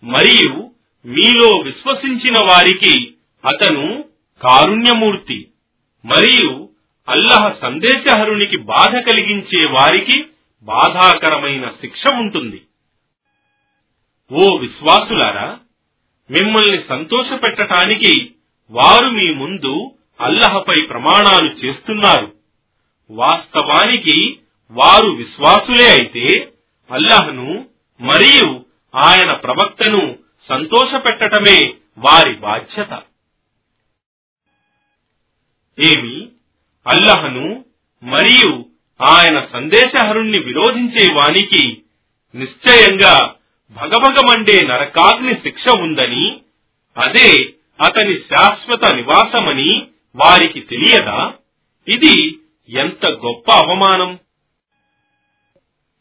మరియు 0.06 0.72
మీలో 1.06 1.58
విశ్వసించిన 1.58 2.34
వారికి 2.42 3.14
అతను 3.46 4.06
కారుణ్యమూర్తి. 4.42 5.48
మరియు 6.06 6.70
అల్లహ 7.10 7.54
సందేశహరునికి 7.62 8.58
బాధ 8.58 8.98
కలిగించే 8.98 9.68
వారికి 9.68 10.26
బాధాకరమైన 10.64 11.70
శిక్ష 11.82 12.04
ఉంటుంది. 12.14 12.62
ఓ 14.32 14.58
విశ్వాసులారా 14.58 15.60
మిమ్మల్ని 16.32 16.84
సంతోషపెట్టటానికి 16.90 18.36
వారు 18.70 19.10
మీ 19.10 19.34
ముందు 19.34 19.98
అల్లహపై 20.22 20.82
ప్రమాణాలు 20.86 21.54
చేస్తున్నారు. 21.54 22.36
వాస్తవానికి 23.10 24.40
వారు 24.72 25.08
విశ్వాసులే 25.08 25.90
అయితే 25.90 26.54
అల్లహను 26.92 27.70
మరియు 28.02 28.66
ఆయన 28.96 29.38
ప్రవక్తను 29.38 30.20
సంతోషపెట్టటమే 30.50 31.74
వారి 31.98 32.36
బాధ్యత. 32.36 33.04
ఏమి? 35.80 36.30
అల్లహను 36.88 37.66
మరియు 38.04 38.66
ఆయన 39.02 39.46
సందేశహరుణ్ణి 39.46 40.40
విరోధించే 40.40 41.14
వానికి 41.14 41.82
నిశ్చయంగా 42.36 43.36
భగభగమండే 43.72 44.66
నరకాగ్ని 44.66 45.34
శిక్ష 45.34 45.64
ఉందని 45.80 46.42
అదే 46.98 47.54
అతని 47.82 48.18
శాశ్వత 48.18 48.96
నివాసమని 48.96 49.88
వారికి 50.16 50.60
తెలియదా? 50.60 51.34
ఇది 51.88 52.40
ఎంత 52.70 53.06
గొప్ప 53.06 53.52
అవమానం! 53.52 54.20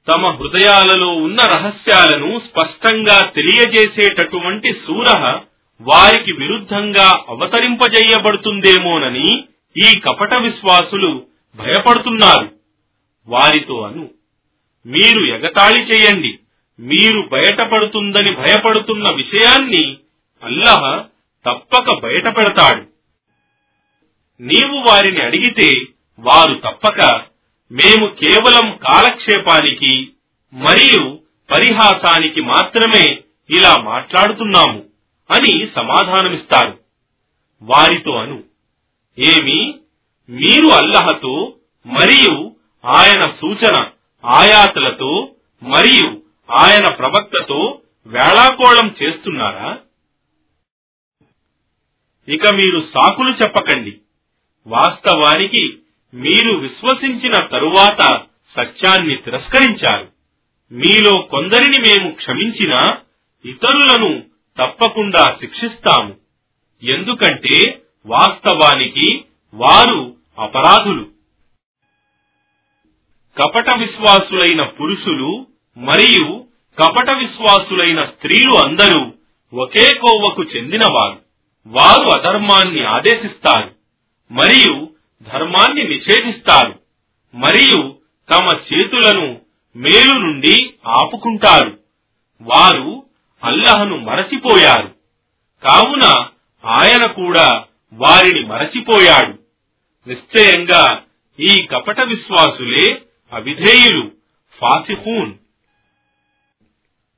తమ 0.09 0.27
హృదయాలలో 0.27 1.09
ఉన్న 1.09 1.45
రహస్యాలను 1.45 2.39
స్పష్టంగా 2.39 3.31
తెలియజేసేటటువంటి 3.31 4.81
సూర 4.87 5.41
వారికి 5.81 6.33
విరుద్ధంగా 6.33 7.25
అవతరింపజేయబడుతుందేమోనని 7.29 9.45
ఈ 9.77 10.01
కపట 10.01 10.39
విశ్వాసులు 10.39 11.27
భయపడుతున్నారు. 11.59 12.49
వారితో 13.29 13.81
అను 13.81 14.11
మీరు 14.87 15.35
ఎగతాళి 15.35 15.83
చేయండి. 15.83 16.39
మీరు 16.81 17.20
బయటపడుతుందని 17.33 18.37
భయపడుతున్న 18.37 19.11
విషయాన్ని 19.11 19.97
అల్లహ 20.43 21.05
తప్పక 21.47 22.01
బయటపెడతాడు. 22.03 22.87
నీవు 24.41 24.89
వారిని 24.89 25.22
అడిగితే 25.22 25.70
వారు 26.18 26.55
తప్పక 26.55 27.22
మేము 27.72 28.07
కేవలం 28.07 28.77
కాలక్షేపానికి 28.77 30.12
మరియు 30.53 31.20
పరిహాసానికి 31.51 32.41
మాత్రమే 32.41 33.18
ఇలా 33.51 33.77
మాట్లాడుతున్నాము 33.83 34.85
అని 35.31 35.68
సమాధానమిస్తారు. 35.77 36.79
వారితో 37.62 38.12
అను 38.12 38.45
ఏమి? 39.18 39.75
మీరు 40.29 40.66
అల్లహతో 40.66 41.57
మరియు 41.87 42.57
ఆయన 42.85 43.22
సూచన 43.22 43.91
ఆయాతలతో 44.25 45.35
మరియు 45.62 46.24
ఆయన 46.51 46.95
ప్రవక్తతో 46.95 47.80
వేళాకోళం 48.07 48.97
చేస్తున్నారా? 49.03 49.78
ఇక 52.28 52.55
మీరు 52.55 52.80
సాకులు 52.80 53.30
చెప్పకండి. 53.30 53.99
వాస్తవానికి 54.66 55.78
మీరు 56.14 56.57
విశ్వసించిన 56.57 57.32
తరువాత 57.47 58.22
సత్యాన్ని 58.57 59.16
తిరస్కరించారు. 59.16 60.09
మీలో 60.72 61.22
కొందరిని 61.22 61.80
మేము 61.80 62.11
క్షమించినా 62.11 63.01
ఇతరులను 63.45 64.24
తప్పకుండా 64.59 65.24
శిక్షిస్తాము. 65.40 66.16
ఎందుకంటే 66.82 67.82
వాస్తవానికి 68.07 69.24
వారు 69.55 70.16
అపరాధులు. 70.38 71.09
కపట 73.42 73.78
విశ్వాసులైన 73.78 74.62
పురుషులు 74.62 75.47
మరియు 75.77 76.45
కపట 76.83 77.11
విశ్వాసులైన 77.11 77.99
స్త్రీలు 77.99 78.55
అందరూ 78.55 79.12
ఒకే 79.61 79.95
కోవకు 79.95 80.43
చెందినవారు. 80.43 81.18
వారు 81.66 82.09
అధర్మాన్ని 82.09 82.85
ఆదేశిస్తారు 82.85 83.75
మరియు 84.33 84.89
ధర్మాన్ని 85.33 85.89
నిషేధిస్తారు 85.89 86.79
మరియు 87.35 87.99
తమ 88.31 88.49
చేతులను 88.57 89.41
మేలు 89.77 90.12
నుండి 90.12 90.75
ఆపుకుంటారు. 90.87 91.79
వారు 92.41 93.07
అల్లహను 93.45 93.97
మరచిపోయారు. 93.97 94.95
కావున 95.64 96.27
ఆయన 96.64 97.11
కూడా 97.11 97.64
వారిని 97.93 98.47
మరచిపోయాడు. 98.47 99.39
నిశ్చయంగా 100.09 101.03
ఈ 101.41 101.62
కపట 101.62 102.01
విశ్వాసులే 102.01 103.03
అవిధేయులు 103.33 104.11
ఫాసిహూన్. 104.61 105.33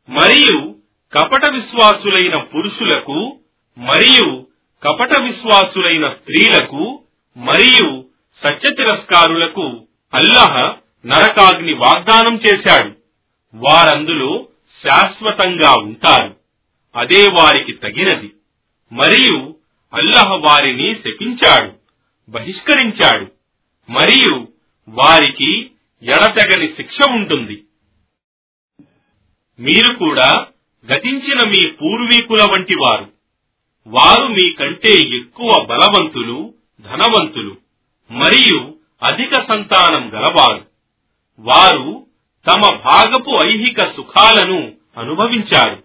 మరియు 0.09 0.75
కపట 1.13 1.53
విశ్వాసులైన 1.53 2.37
పురుషులకు 2.37 3.39
మరియు 3.79 4.47
కపట 4.83 5.23
విశ్వాసులైన 5.23 6.09
స్త్రీలకు 6.09 7.03
మరియు 7.37 8.05
సత్య 8.47 8.75
తిరస్కారులకు 8.75 9.87
అల్లహ 10.15 10.75
నరకాగ్ని 11.07 11.73
వాగ్దానం 11.73 12.37
చేశాడు. 12.37 12.93
వారందులో 13.55 14.49
శాశ్వతంగా 14.85 15.75
ఉంటారు. 15.83 16.37
అదే 16.97 17.27
వారికి 17.39 17.73
తగినది. 17.73 18.33
మరియు 18.93 19.55
అల్లహ 19.95 20.29
వారిని 20.29 20.95
శపించాడు 20.95 21.73
బహిష్కరించాడు. 22.31 23.27
మరియు 23.93 24.49
వారికి 24.89 25.71
ఎడతెగని 26.03 26.69
శిక్ష 26.69 26.99
ఉంటుంది. 27.11 27.63
మీరు 29.61 29.95
కూడా 29.95 30.47
గతించిన 30.93 31.49
మీ 31.49 31.71
పూర్వీకుల 31.71 32.43
వంటి 32.43 32.75
వారు 32.75 33.07
వారు 33.87 34.27
మీకంటే 34.27 35.17
ఎక్కువ 35.17 35.65
బలవంతులు 35.65 36.55
ధనవంతులు 36.81 37.57
మరియు 38.11 38.75
అధిక 39.03 39.35
సంతానం 39.35 40.11
గలవారు. 40.15 40.67
వారు 41.39 42.07
తమ 42.47 42.61
భాగపు 42.61 43.47
ఐహిక 43.47 43.81
సుఖాలను 43.81 44.73
అనుభవించారు. 44.97 45.83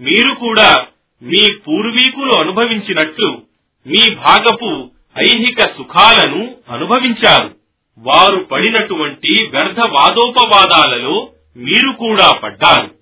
మీరు 0.00 0.34
కూడా 0.34 0.86
మీ 1.22 1.54
పూర్వీకులు 1.54 2.32
అనుభవించినట్లు 2.38 3.42
మీ 3.86 4.14
భాగపు 4.14 4.90
ఐహిక 5.18 5.60
సుఖాలను 5.60 6.56
అనుభవించారు. 6.68 7.54
వారు 7.98 8.36
పడినటువంటి 8.36 9.46
వ్యర్థ 9.46 9.80
వాదోపవాదాలలో 9.80 11.30
మీరు 11.56 11.92
కూడా 11.92 12.32
పడ్డారు. 12.32 12.98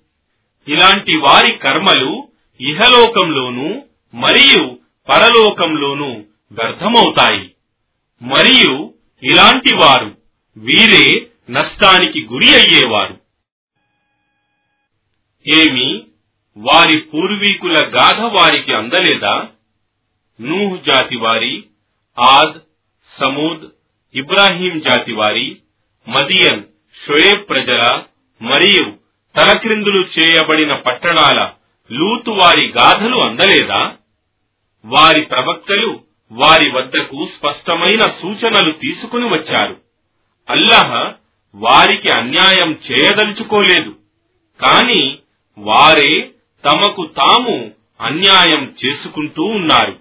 ఇలాంటి 0.67 1.17
వారి 1.17 1.57
కర్మలు 1.57 2.27
ఇహలోకంలోనూ 2.61 3.83
మరియు 4.13 4.79
పరలోకంలోనూ 5.09 6.23
వ్యర్థమవుతాయి. 6.51 7.51
మరియు 8.21 8.93
ఇలాంటి 9.23 9.75
వారు 9.75 10.17
వీరే 10.57 11.27
నష్టానికి 11.49 12.25
గురి 12.25 12.55
అయ్యేవారు. 12.55 13.21
ఏమి 15.47 16.07
వారి 16.57 16.99
పూర్వీకుల 16.99 17.77
గాథ 17.77 18.19
వారికి 18.19 18.73
అందలేదా? 18.73 19.49
నూహ్ 20.41 20.79
జాతి 20.81 21.15
వారి 21.15 21.63
ఆద్ 22.19 22.59
సమూద్ 23.19 23.69
ఇబ్రాహీం 24.15 24.79
జాతి 24.79 25.13
వారి 25.13 25.57
మదియన్ 26.09 26.63
షోయేబ్ 27.05 27.49
ప్రజల 27.49 28.03
మరియు 28.41 28.97
తలక్రిందులు 29.39 30.05
చేయబడిన 30.19 30.73
పట్టణాల 30.73 31.51
లూతు 31.91 32.31
వారి 32.31 32.67
గాథలు 32.67 33.17
అందలేదా? 33.17 33.95
వారి 34.85 35.21
ప్రవక్తలు 35.21 35.99
వారి 36.31 36.69
వద్దకు 36.69 37.29
స్పష్టమైన 37.37 38.11
సూచనలు 38.21 38.71
తీసుకుని 38.71 39.25
వచ్చారు. 39.25 39.81
అల్లాహ్ 40.49 41.13
వారికి 41.55 42.09
అన్యాయం 42.09 42.71
చేయదలుచుకోలేదు. 42.71 43.95
కాని 44.63 45.17
వారే 45.57 46.31
తమకు 46.65 47.05
తాము 47.05 47.71
అన్యాయం 48.01 48.75
చేసుకుంటూ 48.85 49.43
ఉన్నారు. 49.43 49.99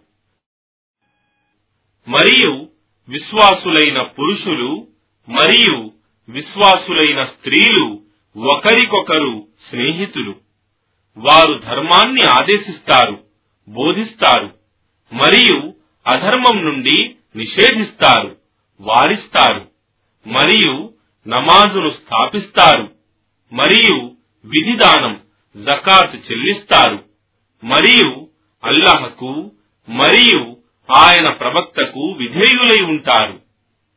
మరియు 2.08 2.68
విశ్వాసులైన 3.08 4.02
పురుషులు 4.02 4.86
మరియు 5.28 5.92
విశ్వాసులైన 6.28 7.24
స్త్రీలు 7.24 8.05
ఒకరికొకరు 8.36 9.48
స్నేహితులు. 9.70 10.34
వారు 11.16 11.58
ధర్మాన్ని 11.58 12.24
ఆదేశిస్తారు 12.24 13.24
బోధిస్తారు 13.68 14.54
మరియు 15.12 15.74
అధర్మం 16.06 16.64
నుండి 16.64 17.14
నిషేధిస్తారు 17.36 18.36
వారిస్తారు 18.80 19.68
మరియు 20.26 20.94
నమాజును 21.28 21.90
స్థాపిస్తారు 21.90 22.94
మరియు 23.52 24.14
విధిదానం 24.44 25.22
జకాత్ 25.56 26.16
చెల్లిస్తారు 26.16 27.04
మరియు 27.64 28.28
అల్లహకు 28.64 29.52
మరియు 29.88 30.56
ఆయన 30.88 31.32
ప్రవక్తకు 31.32 32.12
విధేయులై 32.12 32.84
ఉంటారు. 32.84 33.40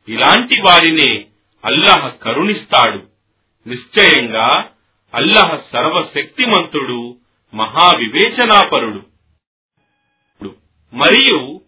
ఇలాంటి 0.08 0.62
వారినే 0.62 1.26
అల్లాహ్ 1.66 2.18
కరుణిస్తాడు. 2.22 3.09
నిశ్చయంగా 3.70 4.70
అల్లహ 5.14 5.60
సర్వశక్తిమంతుడు 5.74 7.18
మహావివేచనాపరుడు. 7.54 9.02
మరియు 10.94 11.62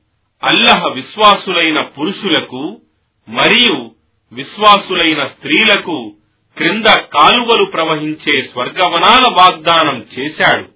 అల్లహ 0.44 0.88
విశ్వాసులైన 0.88 1.78
పురుషులకు 1.86 2.82
మరియు 3.30 3.92
విశ్వాసులైన 4.34 5.28
స్త్రీలకు 5.28 6.16
క్రింద 6.58 6.86
కాలువలు 6.86 7.66
ప్రవహించే 7.66 8.50
స్వర్గవనాల 8.54 9.36
వాగ్దానం 9.40 10.08
చేశాడు. 10.20 10.70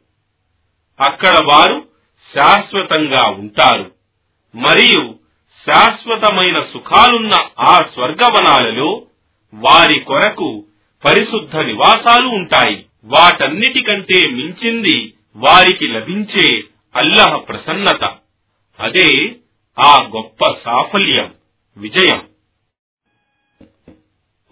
అక్కడ 0.99 1.41
వారు 1.51 1.87
శాశ్వతంగా 2.37 3.31
ఉంటారు. 3.31 3.91
మరియు 4.55 5.15
శాశ్వతమైన 5.69 6.55
సుఖాలున్న 6.73 7.31
ఆ 7.59 7.77
స్వర్గవనాలలో 7.93 9.05
వారి 9.53 9.99
కొరకు 9.99 10.65
పరిశుద్ధ 11.05 11.57
నివాసాలు 11.57 12.27
ఉంటాయి. 12.27 12.85
వాటన్నిటికంటే 13.03 14.29
మించింది 14.29 15.13
వారికి 15.35 15.87
లభించే 15.87 16.63
అల్లహ 16.95 17.37
ప్రసన్నత. 17.37 18.03
అదే 18.79 19.35
ఆ 19.79 19.97
గొప్ప 20.03 20.45
సాఫల్యం 20.65 21.33
విజయం. 21.77 22.27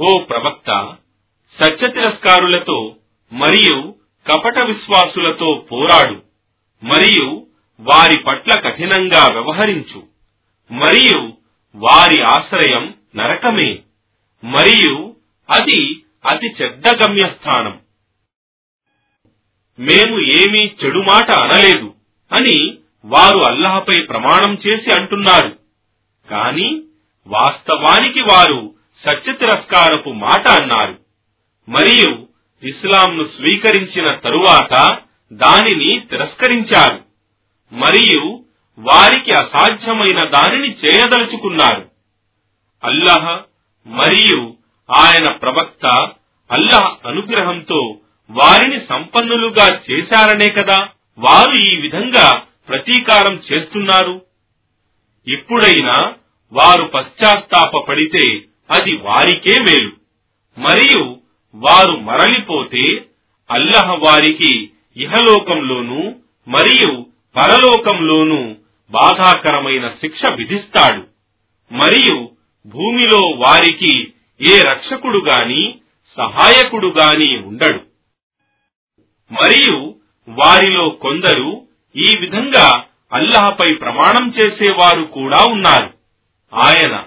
ఓ 0.01 0.17
ప్రవక్త 0.17 0.95
సత్య 1.63 1.87
తిరస్కారులతో 1.87 2.95
మరియు 3.33 3.95
కపట 4.31 4.63
విశ్వాసులతో 4.63 5.65
పోరాడు. 5.71 6.21
మరియు 6.85 7.47
వారి 7.79 8.19
పట్ల 8.19 8.59
కఠినంగా 8.59 9.27
వ్యవహరించు. 9.33 10.03
మరియు 10.71 11.33
వారి 11.75 12.23
ఆశ్రయం 12.23 12.93
నరకమే. 13.15 13.79
మరియు 14.43 15.15
అది 15.49 16.02
అతి 16.31 16.47
చెడ్డ 16.61 16.87
గమ్యస్థానం. 16.87 17.79
మేము 19.79 20.19
ఏమీ 20.19 20.71
చెడు 20.83 20.99
మాట 20.99 21.31
అనలేదు 21.31 21.93
అని 22.31 22.77
వారు 23.05 23.39
అల్లహపై 23.39 24.01
ప్రమాణం 24.01 24.57
చేసి 24.67 24.91
అంటున్నారు. 24.99 25.59
కాని 26.29 26.83
వాస్తవానికి 27.27 28.21
వారు 28.21 28.75
సత్య 29.07 29.33
తిరస్కారపు 29.33 30.09
మాట 30.09 30.47
అన్నారు. 30.47 30.99
మరియు 31.69 32.27
ఇస్లాంను 32.63 33.23
స్వీకరించిన 33.23 34.07
తరువాత 34.07 34.99
దానిని 35.33 35.99
తిరస్కరించారు. 35.99 37.03
మరియు 37.71 38.45
వారికి 38.79 39.31
అసాధ్యమైన 39.31 40.29
దానిని 40.29 40.75
చేయదలుచుకున్నారు. 40.75 41.89
అల్లహ 42.83 43.41
మరియు 43.87 44.52
ఆయన 44.97 45.33
ప్రవక్త 45.33 46.09
అల్లాహ్ 46.51 47.07
అనుగ్రహంతో 47.07 47.97
వారిని 48.29 48.81
సంపన్నులుగా 48.89 49.81
చేశారనే 49.91 50.49
కదా 50.49 50.89
వారు 51.17 51.67
ఈ 51.67 51.77
విధంగా 51.77 52.43
ప్రతీకారం 52.69 53.41
చేస్తున్నారు. 53.53 54.21
ఇప్పుడైనా 55.27 56.13
వారు 56.53 56.83
పశ్చాత్తాపపడితే 56.83 58.41
అది 58.71 58.95
వారికే 58.95 59.57
మేలు. 59.61 59.91
మరియు 60.57 61.17
వారు 61.55 61.91
మరలిపోతే 61.91 63.05
అల్లహ 63.51 63.91
వారికి 63.91 64.69
ఇహలోకంలోనూ 64.97 66.15
మరియు 66.47 67.05
పరలోకంలోనూ 67.35 68.55
బాధాకరమైన 68.91 69.89
శిక్ష 69.89 70.21
విధిస్తాడు. 70.35 71.07
మరియు 71.73 72.29
భూమిలో 72.65 73.19
వారికి 73.19 74.12
ఏ 74.49 74.61
రక్షకుడు 74.61 75.17
గాని 75.17 75.79
సహాయకుడు 76.17 76.87
గాని 76.87 77.41
ఉండడు. 77.41 77.79
మరియు 79.33 79.95
వారిలో 80.29 80.89
కొందరు 80.89 81.67
ఈ 81.95 82.15
విధంగా 82.19 82.83
అల్లహపై 83.13 83.73
ప్రమాణం 83.73 84.33
చేసేవారు 84.33 85.03
కూడా 85.03 85.45
ఉన్నారు. 85.49 85.93
ఆయన 86.53 87.03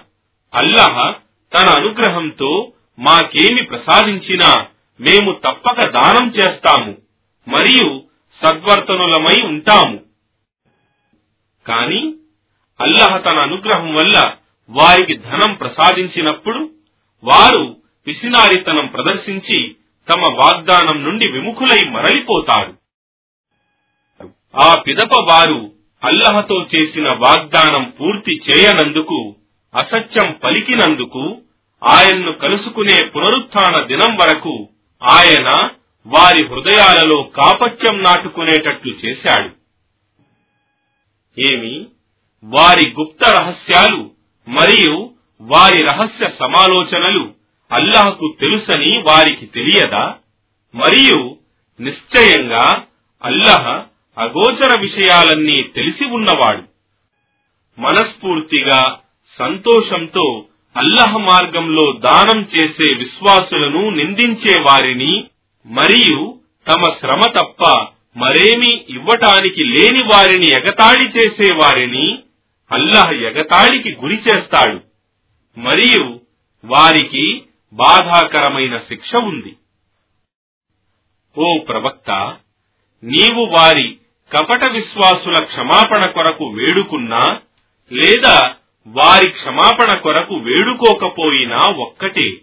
అల్లహ 0.53 1.11
తన 1.53 1.69
అనుగ్రహంతో 1.69 2.73
మాకేమి 2.99 3.63
ప్రసాదించినా 3.63 4.67
మేము 4.99 5.31
తప్పక 5.31 5.85
దానం 5.85 6.29
చేస్తాము 6.29 6.97
మరియు 7.47 8.03
సద్వర్తనులమై 8.43 9.45
ఉంటాము. 9.45 9.99
కాని 11.67 12.15
అల్లహ 12.81 13.17
తన 13.17 13.39
అనుగ్రహం 13.39 13.95
వల్ల 13.95 14.35
వారికి 14.69 15.17
ధనం 15.17 15.53
ప్రసాదించినప్పుడు 15.53 16.76
వారు 17.23 17.77
పిసినారితనం 18.07 18.87
ప్రదర్శించి 18.87 19.75
తమ 20.09 20.21
వాగ్దానం 20.33 21.03
నుండి 21.03 21.31
విముఖులై 21.31 21.89
మరలిపోతారు. 21.89 22.77
ఆ 24.55 24.75
పిదప 24.75 25.17
వారు 25.29 25.71
అల్లహతో 26.03 26.65
చేసిన 26.75 27.09
వాగ్దానం 27.09 27.93
పూర్తి 27.99 28.41
చేయనందుకు 28.49 29.35
అసత్యం 29.75 30.31
పలికినందుకు 30.43 31.41
ఆయన్ను 31.83 32.31
కలుసుకునే 32.31 33.05
పునరుత్న 33.05 33.85
దినం 33.85 34.15
వరకు 34.15 34.69
ఆయన 35.03 35.69
వారి 36.07 36.47
హృదయాలలో 36.47 37.23
కాపత్యం 37.23 38.01
నాటుకునేటట్లు 38.01 38.93
చేశాడు. 38.93 39.49
ఏమి? 41.41 41.87
వారి 42.43 42.89
గుప్త 42.89 43.29
రహస్యాలు 43.29 44.11
మరియు 44.47 45.13
వారి 45.41 45.83
రహస్య 45.83 46.29
సమాలోచనలు 46.39 47.33
అల్లాహకు 47.71 48.35
తెలుసని 48.39 48.97
వారికి 48.97 49.45
తెలియదా? 49.45 50.15
మరియు 50.75 51.35
నిశ్చయంగా 51.79 52.83
అల్లహ 53.23 53.83
అగోచర 54.17 54.79
విషయాలన్నీ 54.79 55.55
తెలిసి 55.55 56.05
ఉన్నవాడు. 56.05 56.63
మనస్ఫూర్తిగా 57.81 58.97
సంతోషంతో 59.39 60.45
అల్లహ 60.77 61.17
మార్గంలో 61.17 61.91
దానం 61.91 62.49
చేసే 62.59 62.93
విశ్వాసులను 62.93 63.89
నిందించే 63.89 64.61
వారిని 64.61 65.23
మరియు 65.65 66.39
తమ 66.67 66.81
శ్రమ 66.99 67.19
తప్ప 67.19 67.87
మరేమీ 68.17 68.85
ఇవ్వటానికి 68.89 69.63
లేని 69.63 70.05
వారిని 70.05 70.47
ఎగతాళి 70.47 71.09
చేసే 71.09 71.53
వారిని 71.53 72.19
అల్లహ 72.71 73.11
ఎగతాళికి 73.11 73.95
గురి 73.95 74.15
చేస్తాడు. 74.15 74.86
మరియు 75.57 76.19
వారికి 76.65 77.43
బాధాకరమైన 77.73 78.77
శిక్ష 78.77 79.15
ఉంది. 79.15 79.57
ఓ 81.37 81.57
ప్రవక్త 81.57 82.37
నీవు 83.03 83.45
వారి 83.45 83.97
కపట 84.31 84.65
విశ్వాసుల 84.65 85.43
క్షమాపణ 85.43 86.11
కొరకు 86.11 86.45
వేడుకున్నా 86.45 87.41
లేదా 87.91 88.55
వారి 88.87 89.31
క్షమాపణ 89.31 89.97
కొరకు 89.97 90.35
వేడుకోకపోయినా 90.35 91.57
ఒక్కటే. 91.57 92.41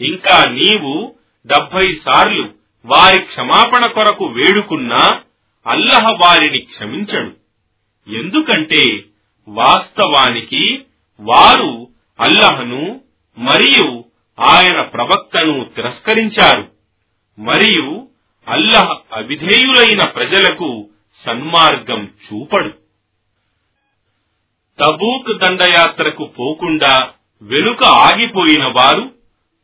ఇంకా 0.00 0.50
నీవు 0.50 1.16
డెబ్బై 1.46 2.00
సార్లు 2.04 2.54
వారి 2.84 3.22
క్షమాపణ 3.22 3.86
కొరకు 3.90 4.24
వేడుకున్నా 4.24 5.22
అల్లహ 5.66 6.04
వారిని 6.20 6.58
క్షమించడు. 6.58 7.36
ఎందుకంటే 8.10 9.04
వాస్తవానికి 9.48 10.84
వారు 11.20 11.89
అల్లహను 12.20 13.00
మరియు 13.38 14.04
ఆయన 14.40 14.80
ప్రవక్తను 14.80 15.64
తిరస్కరించారు 15.64 16.72
మరియు 17.38 18.08
అల్లహ 18.48 18.96
అవిధేయులైన 19.12 20.08
ప్రజలకు 20.08 20.88
సన్మార్గం 21.26 22.12
చూపడు. 22.26 22.70
తబూక్ 24.82 25.38
దండయాత్రకు 25.38 26.24
పోకుండా 26.24 27.10
వెనుక 27.42 27.84
ఆగిపోయిన 27.84 28.64
వారు 28.64 29.14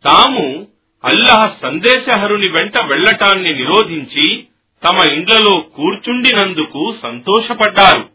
తాము 0.05 0.69
అల్లహ 1.05 1.55
సందేశహరుని 1.63 2.51
వెంట 2.51 2.83
వెళ్ళటాన్ని 2.83 3.55
నిరోధించి 3.55 4.47
తమ 4.85 5.13
ఇండ్లలో 5.13 5.61
కూర్చుండినందుకు 5.61 6.95
సంతోషపడ్డారు. 7.03 8.11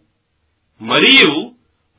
మరియు 0.81 1.51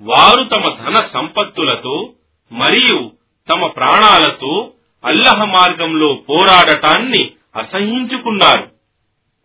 వారు 0.03 0.45
తమ 0.45 0.68
ధన 0.68 1.07
సంపత్తులతో 1.12 2.11
మరియు 2.53 3.12
తమ 3.48 3.66
ప్రాణాలతో 3.66 4.72
అల్లహ 5.05 5.44
మార్గంలో 5.44 6.14
పోరాడటాన్ని 6.14 7.30
అసహించుకున్నారు. 7.57 8.70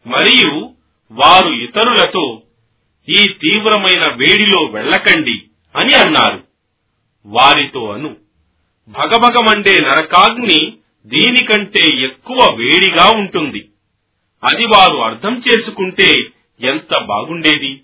మరియు 0.08 0.70
వారు 1.12 1.50
ఇతరులతో 1.50 2.42
ఈ 3.10 3.26
తీవ్రమైన 3.26 4.12
వేడిలో 4.12 4.64
వెళ్ళకండి 4.64 5.42
అని 5.76 5.96
అన్నారు. 5.96 6.44
వారితో 7.26 7.92
అను 7.92 8.16
భగభగమండే 8.90 9.80
నరకాగ్ని 9.80 10.74
దీనికంటే 11.06 11.98
ఎక్కువ 11.98 12.56
వేడిగా 12.56 13.10
ఉంటుంది. 13.10 13.70
అది 14.44 14.68
వారు 14.68 14.98
అర్థం 14.98 15.44
చేసుకుంటే 15.52 16.14
ఎంత 16.62 16.98
బాగుండేది? 16.98 17.82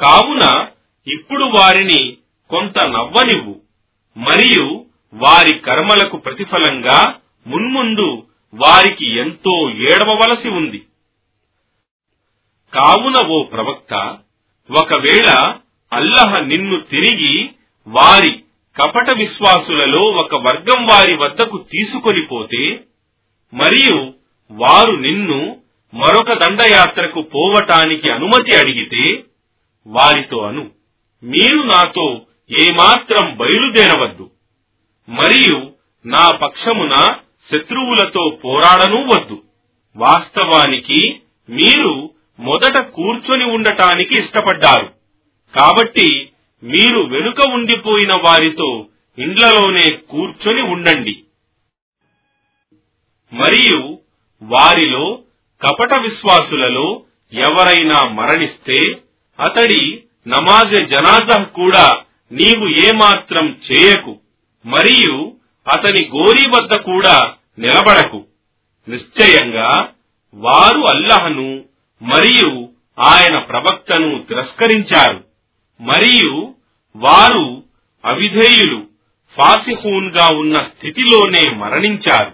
కావున 0.00 0.66
ఇప్పుడు 1.06 1.44
వారిని 1.44 2.16
కొంత 2.50 2.78
నవ్వనివ్వు. 2.86 3.60
మరియు 4.16 4.84
వారి 5.14 5.58
కర్మలకు 5.58 6.16
ప్రతిఫలంగా 6.16 7.16
మున్ముందు 7.46 8.26
వారికి 8.54 9.16
ఎంతో 9.16 9.70
ఏడవవలసి 9.70 10.48
ఉంది. 10.48 10.78
కావున 12.74 13.26
ఓ 13.26 13.42
ప్రవక్త 13.42 14.18
ఒకవేళ 14.70 15.54
అల్లహ 15.92 16.34
నిన్ను 16.42 16.80
తిరిగి 16.80 17.50
వారి 17.86 18.42
కపట 18.76 19.16
విశ్వాసులలో 19.16 20.00
ఒక 20.00 20.34
వర్గం 20.34 20.86
వారి 20.86 21.14
వద్దకు 21.14 21.58
తీసుకొని 21.58 22.26
పోతే 22.26 22.80
మరియు 23.54 24.14
వారు 24.50 24.92
నిన్ను 24.92 25.56
మరొక 25.94 26.32
దండయాత్రకు 26.32 27.20
పోవటానికి 27.22 28.10
అనుమతి 28.10 28.56
అడిగితే 28.56 29.24
వారితో 29.86 30.40
అను. 30.40 30.70
మీరు 31.22 31.62
నాతో 31.62 32.26
ఏమాత్రం 32.58 33.36
బయలుదేరవద్దు. 33.36 34.30
మరియు 35.08 35.72
నా 36.06 36.30
పక్షమున 36.30 36.90
శత్రువులతో 37.52 38.40
పోరాడనూ 38.44 39.02
వద్దు 39.02 39.42
వాస్తవానికి 39.96 41.20
మీరు 41.50 42.10
మొదట 42.40 42.78
కూర్చొని 42.78 43.44
ఉండటానికి 43.44 44.18
ఇష్టపడ్డారు. 44.18 44.92
కాబట్టి 45.56 46.30
మీరు 46.62 47.00
వెనుక 47.00 47.36
ఉండిపోయిన 47.48 48.12
వారితో 48.12 48.86
ఇండ్లలోనే 49.18 49.96
కూర్చొని 49.96 50.62
ఉండండి. 50.62 51.24
మరియు 53.32 53.98
వారిలో 54.42 55.22
కపట 55.62 55.94
విశ్వాసులలో 55.98 57.02
ఎవరైనా 57.32 58.08
మరణిస్తే 58.08 58.90
అతడి 59.40 60.04
నమాజ్ 60.28 60.86
జనాజా 60.86 61.42
కూడా 61.42 61.92
నీవు 62.32 62.68
ఏమాత్రం 62.68 63.60
చేయకు 63.70 64.18
మరియు 64.66 65.32
అతని 65.72 66.08
గోరి 66.08 66.50
వద్ద 66.50 66.74
కూడా 66.74 67.34
నిలబడకు. 67.58 68.26
నిశ్చయంగా 68.88 69.88
వారు 70.34 70.80
అల్లహను 70.80 71.64
మరియు 72.02 72.68
ఆయన 72.98 73.42
ప్రవక్తను 73.42 74.24
తిరస్కరించారు. 74.28 75.24
మరియు 75.80 76.54
వారు 76.96 77.64
అవిధేయులు 78.04 78.86
ఫాసిహూన్గా 79.36 80.28
ఉన్న 80.28 80.54
స్థితిలోనే 80.54 81.56
మరణించారు. 81.56 82.32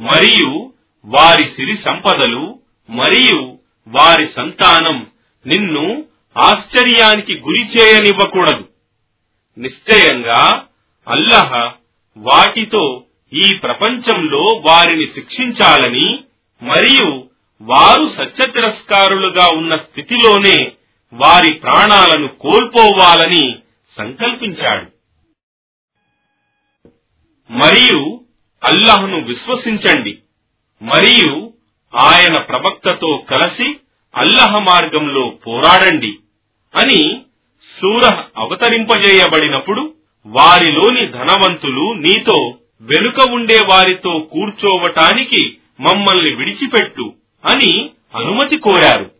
మరియు 0.00 0.72
వారి 1.04 1.46
సిరి 1.56 1.78
సంపదలు 1.84 2.60
మరియు 2.90 3.58
వారి 3.88 4.28
సంతానం 4.36 5.06
నిన్ను 5.46 6.04
ఆశ్చర్యానికి 6.38 7.40
గురి 7.40 7.60
చేయనివ్వకూడదు. 7.60 8.68
నిశ్చయంగా 9.58 10.64
అల్లహ 11.08 11.72
వాటితో 12.16 13.04
ఈ 13.32 13.56
ప్రపంచంలో 13.62 14.42
వారిని 14.42 15.06
శిక్షించాలని 15.06 16.24
మరియు 16.62 17.28
వారు 17.62 18.14
సత్య 18.16 18.52
తిరస్కారులుగా 18.52 19.48
ఉన్న 19.54 19.76
స్థితిలోనే 19.76 20.72
వారి 21.12 21.54
ప్రాణాలను 21.54 22.28
కోల్పోవాలని 22.28 23.58
సంకల్పించాడు. 23.96 24.94
మరియు 27.52 28.20
అల్లహను 28.64 29.24
విశ్వసించండి. 29.24 30.18
మరియు 30.82 31.52
ఆయన 31.96 32.42
ప్రవక్తతో 32.42 33.24
కలిసి 33.30 33.76
అల్లహ 34.14 34.58
మార్గంలో 34.58 35.38
పోరాడండి. 35.46 36.18
అని 36.76 37.22
సూరహ్ 37.80 38.24
అవతరింపజేయబడినప్పుడు 38.36 39.94
వారిలోని 40.26 41.06
ధనవంతులు 41.06 41.92
నీతో 41.92 42.58
వెనుక 42.80 43.20
ఉండే 43.30 43.60
వారితో 43.70 44.18
కూర్చోవటానికి 44.18 45.58
మమ్మల్ని 45.80 46.34
విడిచిపెట్టు 46.34 47.14
అని 47.44 47.90
అనుమతి 48.14 48.56
కోరారు. 48.56 49.10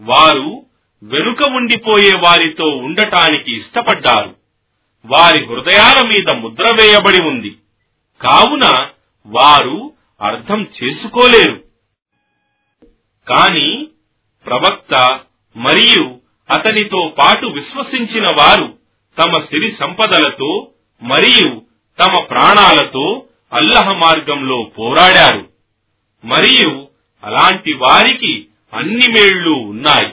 వారు 0.00 0.66
వెనుక 1.02 1.48
ఉండిపోయే 1.48 2.12
వారితో 2.14 2.64
ఉండటానికి 2.64 3.56
ఇష్టపడ్డారు. 3.56 4.36
వారి 5.04 5.46
హృదయాల 5.46 6.06
మీద 6.06 6.36
ముద్ర 6.36 6.64
వేయబడి 6.80 7.22
ఉంది. 7.22 7.56
కావున 8.20 8.88
వారు 9.26 9.92
అర్థం 10.20 10.68
చేసుకోలేరు. 10.82 11.64
కాని 13.28 13.88
ప్రవక్త 14.46 15.20
మరియు 15.56 16.18
అతనితో 16.50 17.14
పాటు 17.18 17.46
విశ్వసించిన 17.46 18.26
వారు 18.26 18.78
తమ 19.18 19.32
సిరి 19.32 19.76
సంపదలతో 19.80 20.68
మరియు 21.02 21.62
తమ 22.00 22.22
ప్రాణాలతో 22.22 23.24
అల్లహ 23.52 23.92
మార్గంలో 23.92 24.62
పోరాడారు. 24.78 25.48
మరియు 26.24 26.88
అలాంటి 27.24 27.72
వారికి 27.72 28.46
అన్ని 28.74 29.06
మేళ్ళు 29.08 29.50
ఉన్నాయి. 29.50 30.12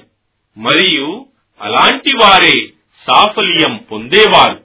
మరియు 0.58 1.26
అలాంటి 1.62 2.12
వారే 2.16 2.70
సాఫల్యం 3.08 3.78
పొందేవారు. 3.92 4.64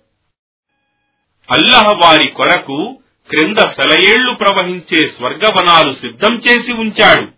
అల్లహ 1.51 1.93
వారి 2.05 2.31
కొరకు 2.31 2.99
క్రింద 3.31 3.59
సెలయేళ్ళు 3.59 4.33
ప్రవహించే 4.33 5.09
స్వర్గవనాలు 5.09 5.95
సిద్ధం 5.95 6.37
చేసి 6.37 6.73
ఉంచాడు. 6.73 7.29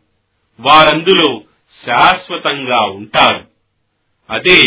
వారందులో 0.60 1.40
శాశ్వతంగా 1.84 2.84
ఉంటారు. 2.84 3.48
అదే 4.30 4.62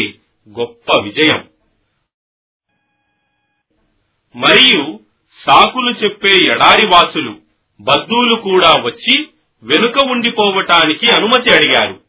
గొప్ప 0.59 1.01
విజయం. 1.01 1.47
మరియు 4.35 4.99
సాకులు 5.47 5.91
చెప్పే 5.91 6.53
ఎడారివాసులు 6.53 7.35
బద్దూలు 7.81 8.35
కూడా 8.35 8.73
వచ్చి 8.83 9.27
వెనుక 9.63 9.95
ఉండిపోవటానికి 10.05 11.07
అనుమతి 11.07 11.53
అడిగారు. 11.53 12.01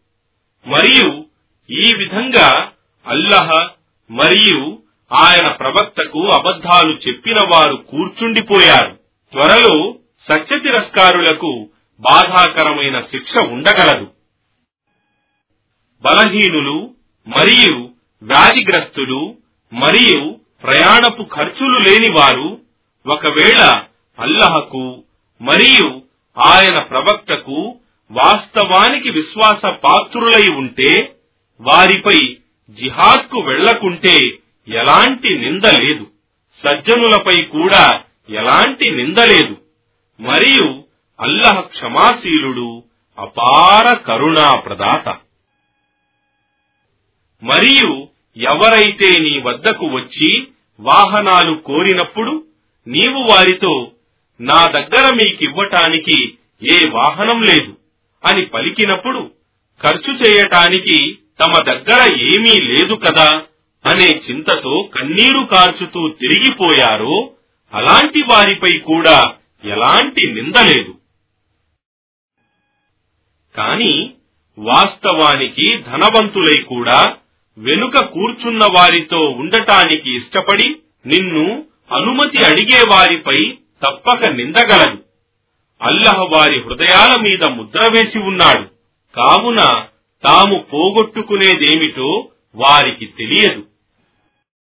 మరియు 0.67 1.25
ఈ 1.71 1.93
విధంగా 1.99 2.73
అల్లహ 3.07 3.69
మరియు 4.11 4.83
ఆయన 5.13 5.53
ప్రవక్తకు 5.53 6.29
అబద్ధాలు 6.29 6.99
చెప్పిన 7.09 7.37
వారు 7.53 7.77
కూర్చుండిపోయారు. 7.77 8.99
త్వరలో 9.33 9.95
సత్య 10.33 10.59
తిరస్కారులకు 10.59 11.69
బాధాకరమైన 12.01 13.01
శిక్ష 13.01 13.35
ఉండగలదు. 13.43 14.20
బలహీనులు 16.05 16.91
మరియు 17.27 17.75
వ్యాధిగ్రస్తులు 18.23 19.37
మరియు 19.73 20.39
ప్రయాణపు 20.63 21.23
ఖర్చులు 21.23 21.79
లేని 21.79 22.13
వారు 22.13 22.61
ఒకవేళ 23.07 23.61
అల్లహకు 24.19 25.05
మరియు 25.41 25.89
ఆయన 26.37 26.83
ప్రవక్తకు 26.83 27.77
వాస్తవానికి 28.11 29.11
విశ్వాస 29.11 29.67
పాత్రులై 29.67 30.55
ఉంటే 30.55 31.13
వారిపై 31.61 32.37
జిహాద్కు 32.71 33.41
వెళ్ళకుంటే 33.41 34.17
ఎలాంటి 34.69 35.39
నింద 35.39 35.81
లేదు. 35.81 36.07
సజ్జనులపై 36.65 37.45
కూడా 37.45 38.01
ఎలాంటి 38.31 38.91
నింద 38.91 39.19
లేదు. 39.19 39.57
మరియు 40.21 40.85
అల్లహ 41.21 41.61
క్షమాశీలుడు 41.61 42.83
అపార 43.19 43.97
కరుణా 43.97 44.61
ప్రదాత 44.61 45.09
మరియు 47.43 47.91
ఎవరైతే 48.36 49.09
నీ 49.24 49.34
వద్దకు 49.47 49.86
వచ్చి 49.88 50.30
వాహనాలు 50.80 51.55
కోరినప్పుడు 51.68 52.32
నీవు 52.86 53.20
వారితో 53.30 53.72
నా 54.41 54.61
దగ్గర 54.76 55.07
మీకివ్వటానికి 55.16 56.18
ఏ 56.70 56.78
వాహనం 56.95 57.38
లేదు 57.43 57.72
అని 58.24 58.43
పలికినప్పుడు 58.47 59.20
ఖర్చు 59.80 60.12
చేయటానికి 60.22 60.99
తమ 61.41 61.53
దగ్గర 61.68 62.01
ఏమీ 62.30 62.55
లేదు 62.70 62.95
కదా 63.05 63.28
అనే 63.84 64.09
చింతతో 64.24 64.74
కన్నీరు 64.95 65.43
కార్చుతూ 65.53 66.01
తిరిగిపోయారో 66.20 67.16
అలాంటి 67.72 68.22
వారిపై 68.30 68.72
కూడా 68.88 69.18
ఎలాంటి 69.64 70.22
నిందలేదు 70.34 70.93
కాని 73.55 73.95
వాస్తవానికి 74.59 75.66
ధనవంతులై 75.86 76.59
కూడా 76.72 76.99
వెనుక 77.59 78.05
కూర్చున్న 78.05 78.65
వారితో 78.65 79.21
ఉండటానికి 79.21 80.17
ఇష్టపడి 80.17 80.77
నిన్ను 81.07 81.65
అనుమతి 81.93 82.39
అడిగే 82.39 82.85
వారిపై 82.91 83.57
తప్పక 83.87 84.25
నిందగలదు. 84.25 84.99
అల్లహ 85.83 86.29
వారి 86.33 86.61
హృదయాల 86.61 87.21
మీద 87.21 87.45
ముద్ర 87.45 87.89
వేసి 87.93 88.19
ఉన్నాడు. 88.19 88.67
కావున 89.15 89.85
తాము 90.25 90.65
పోగొట్టుకునేదేమిటో 90.73 92.29
వారికి 92.55 93.07
తెలియదు. 93.07 93.63